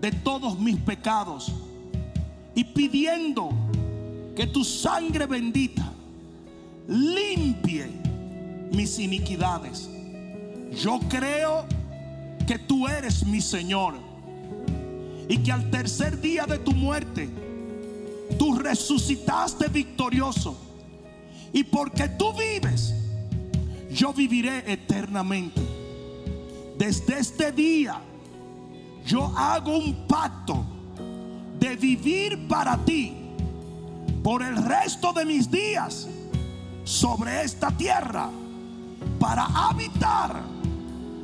[0.01, 1.53] de todos mis pecados
[2.55, 3.51] y pidiendo
[4.35, 5.93] que tu sangre bendita
[6.89, 7.89] limpie
[8.73, 9.89] mis iniquidades.
[10.73, 11.67] Yo creo
[12.47, 13.95] que tú eres mi Señor
[15.29, 17.29] y que al tercer día de tu muerte
[18.39, 20.57] tú resucitaste victorioso.
[21.53, 22.95] Y porque tú vives,
[23.91, 25.61] yo viviré eternamente.
[26.79, 28.01] Desde este día
[29.07, 30.65] yo hago un pacto
[31.59, 33.15] de vivir para ti
[34.23, 36.09] por el resto de mis días
[36.85, 38.31] sobre esta tierra
[39.19, 40.50] para habitar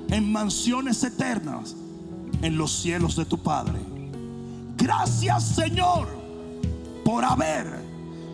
[0.08, 1.74] en mansiones eternas
[2.42, 3.78] en los cielos de tu Padre.
[4.76, 6.08] Gracias Señor
[7.04, 7.82] por haber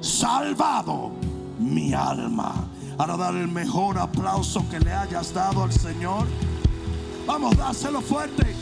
[0.00, 1.12] salvado
[1.58, 2.68] mi alma.
[2.98, 6.26] Ahora dar el mejor aplauso que le hayas dado al Señor.
[7.26, 8.54] Vamos, dáselo fuerte.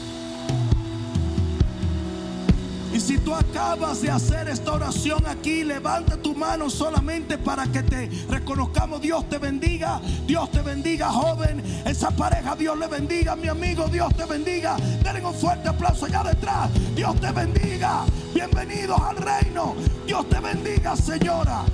[3.00, 8.10] Si tú acabas de hacer esta oración aquí, levanta tu mano solamente para que te
[8.28, 9.00] reconozcamos.
[9.00, 10.00] Dios te bendiga.
[10.26, 11.62] Dios te bendiga, joven.
[11.86, 13.34] Esa pareja, Dios le bendiga.
[13.36, 14.76] Mi amigo, Dios te bendiga.
[15.02, 16.70] Denle un fuerte aplauso allá detrás.
[16.94, 18.04] Dios te bendiga.
[18.34, 19.74] Bienvenidos al reino.
[20.06, 21.64] Dios te bendiga, señora.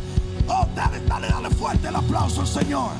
[0.49, 2.93] Oh, dale, dale, dale fuerte el aplauso al Señor.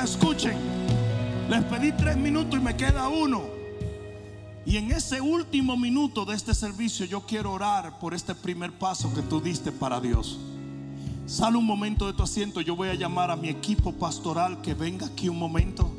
[0.00, 0.58] Escuchen,
[1.48, 3.57] les pedí tres minutos y me queda uno.
[4.68, 9.10] Y en ese último minuto de este servicio yo quiero orar por este primer paso
[9.14, 10.38] que tú diste para Dios.
[11.26, 12.60] Sale un momento de tu asiento.
[12.60, 15.90] Yo voy a llamar a mi equipo pastoral que venga aquí un momento.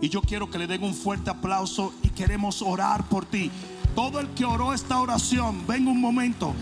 [0.00, 3.50] Y yo quiero que le den un fuerte aplauso y queremos orar por ti.
[3.96, 6.54] Todo el que oró esta oración, ven un momento.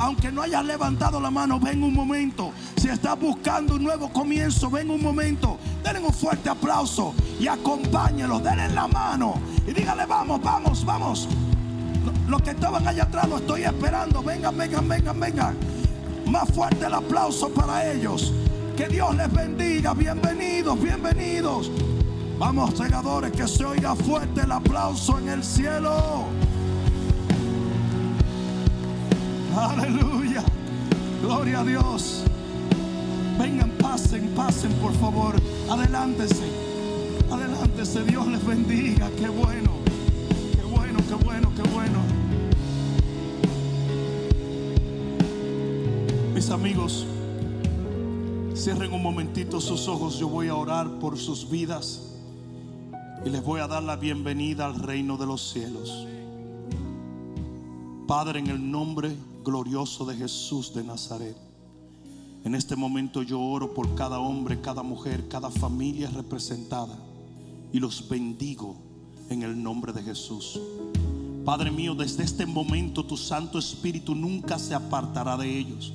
[0.00, 2.52] Aunque no hayas levantado la mano, ven un momento.
[2.78, 5.58] Si estás buscando un nuevo comienzo, ven un momento.
[5.84, 8.40] Denle un fuerte aplauso y acompáñelo.
[8.40, 9.34] Denle la mano
[9.66, 11.28] y dígale, vamos, vamos, vamos.
[12.26, 14.22] Los que estaban allá atrás lo estoy esperando.
[14.22, 15.56] Vengan, vengan, vengan, vengan.
[16.24, 18.32] Más fuerte el aplauso para ellos.
[18.78, 19.92] Que Dios les bendiga.
[19.92, 21.70] Bienvenidos, bienvenidos.
[22.38, 26.24] Vamos, segadores, que se oiga fuerte el aplauso en el cielo.
[29.56, 30.44] Aleluya.
[31.22, 32.24] Gloria a Dios.
[33.38, 35.34] Vengan, pasen, pasen, por favor.
[35.68, 36.44] Adelántese.
[37.30, 38.04] Adelántese.
[38.04, 39.10] Dios les bendiga.
[39.18, 39.72] Qué bueno.
[40.52, 42.00] Qué bueno, qué bueno, qué bueno.
[46.34, 47.06] Mis amigos,
[48.54, 50.18] cierren un momentito sus ojos.
[50.18, 52.12] Yo voy a orar por sus vidas
[53.24, 56.06] y les voy a dar la bienvenida al reino de los cielos.
[58.06, 59.14] Padre, en el nombre
[59.44, 61.36] glorioso de Jesús de Nazaret,
[62.44, 66.98] en este momento yo oro por cada hombre, cada mujer, cada familia representada
[67.72, 68.76] y los bendigo
[69.28, 70.58] en el nombre de Jesús.
[71.44, 75.92] Padre mío, desde este momento tu Santo Espíritu nunca se apartará de ellos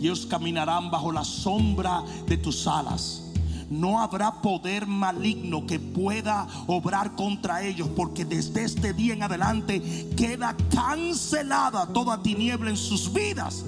[0.00, 3.29] y ellos caminarán bajo la sombra de tus alas.
[3.70, 9.80] No habrá poder maligno que pueda obrar contra ellos, porque desde este día en adelante
[10.16, 13.64] queda cancelada toda tiniebla en sus vidas.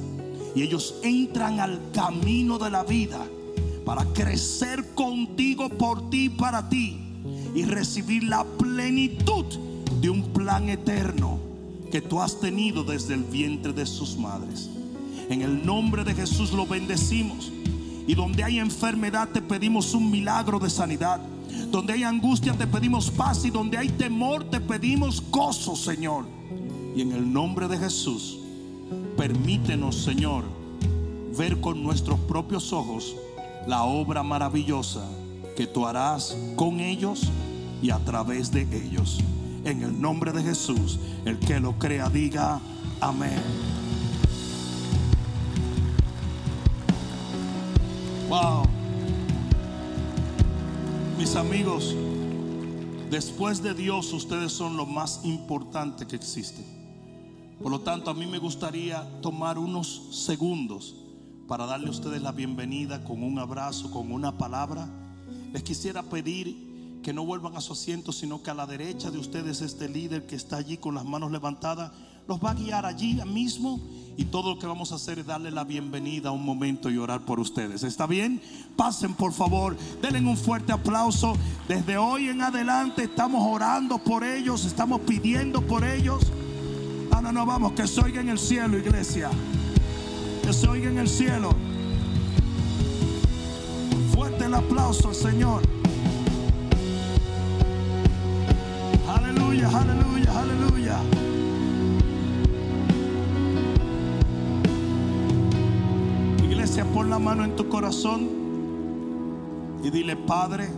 [0.57, 3.25] Y ellos entran al camino de la vida
[3.87, 6.99] para crecer contigo por ti, para ti,
[7.55, 9.47] y recibir la plenitud
[10.01, 11.39] de un plan eterno
[11.93, 14.69] que tú has tenido desde el vientre de sus madres.
[15.29, 17.53] En el nombre de Jesús lo bendecimos.
[18.07, 21.21] Y donde hay enfermedad te pedimos un milagro de sanidad.
[21.71, 26.25] Donde hay angustia te pedimos paz y donde hay temor te pedimos gozo, Señor.
[26.95, 28.39] Y en el nombre de Jesús,
[29.17, 30.45] permítenos, Señor,
[31.37, 33.17] ver con nuestros propios ojos
[33.67, 35.07] la obra maravillosa
[35.57, 37.29] que tú harás con ellos
[37.83, 39.21] y a través de ellos.
[39.65, 42.61] En el nombre de Jesús, el que lo crea diga
[43.01, 43.41] amén.
[48.33, 48.63] Wow.
[51.19, 51.95] Mis amigos,
[53.11, 56.65] después de Dios ustedes son lo más importante que existe.
[57.63, 60.97] Por lo tanto, a mí me gustaría tomar unos segundos
[61.47, 64.89] para darle a ustedes la bienvenida con un abrazo, con una palabra.
[65.53, 69.19] Les quisiera pedir que no vuelvan a su asiento, sino que a la derecha de
[69.19, 71.93] ustedes este líder que está allí con las manos levantadas
[72.29, 73.81] los va a guiar allí mismo
[74.17, 76.99] y todo lo que vamos a hacer es darle la bienvenida a un momento y
[76.99, 77.83] orar por ustedes.
[77.83, 78.41] ¿Está bien?
[78.77, 81.35] Pasen por favor, denle un fuerte aplauso.
[81.67, 86.31] Desde hoy en adelante estamos orando por ellos, estamos pidiendo por ellos.
[87.11, 89.31] Ah, no, no, vamos, que se oiga en el cielo, iglesia.
[90.43, 91.55] Que se oiga en el cielo.
[94.15, 95.63] Fuerte el aplauso al Señor.
[99.09, 101.22] Aleluya, aleluya, aleluya.
[106.95, 108.29] Pon la mano en tu corazón
[109.85, 110.69] y dile, Padre,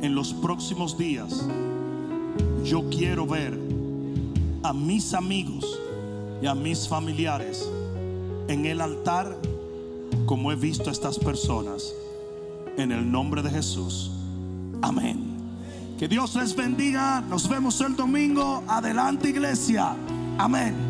[0.00, 1.46] en los próximos días
[2.64, 3.58] yo quiero ver
[4.62, 5.78] a mis amigos
[6.40, 7.68] y a mis familiares
[8.48, 9.36] en el altar
[10.26, 11.92] como he visto a estas personas.
[12.76, 14.12] En el nombre de Jesús.
[14.80, 15.36] Amén.
[15.98, 17.20] Que Dios les bendiga.
[17.20, 18.62] Nos vemos el domingo.
[18.68, 19.94] Adelante iglesia.
[20.38, 20.89] Amén.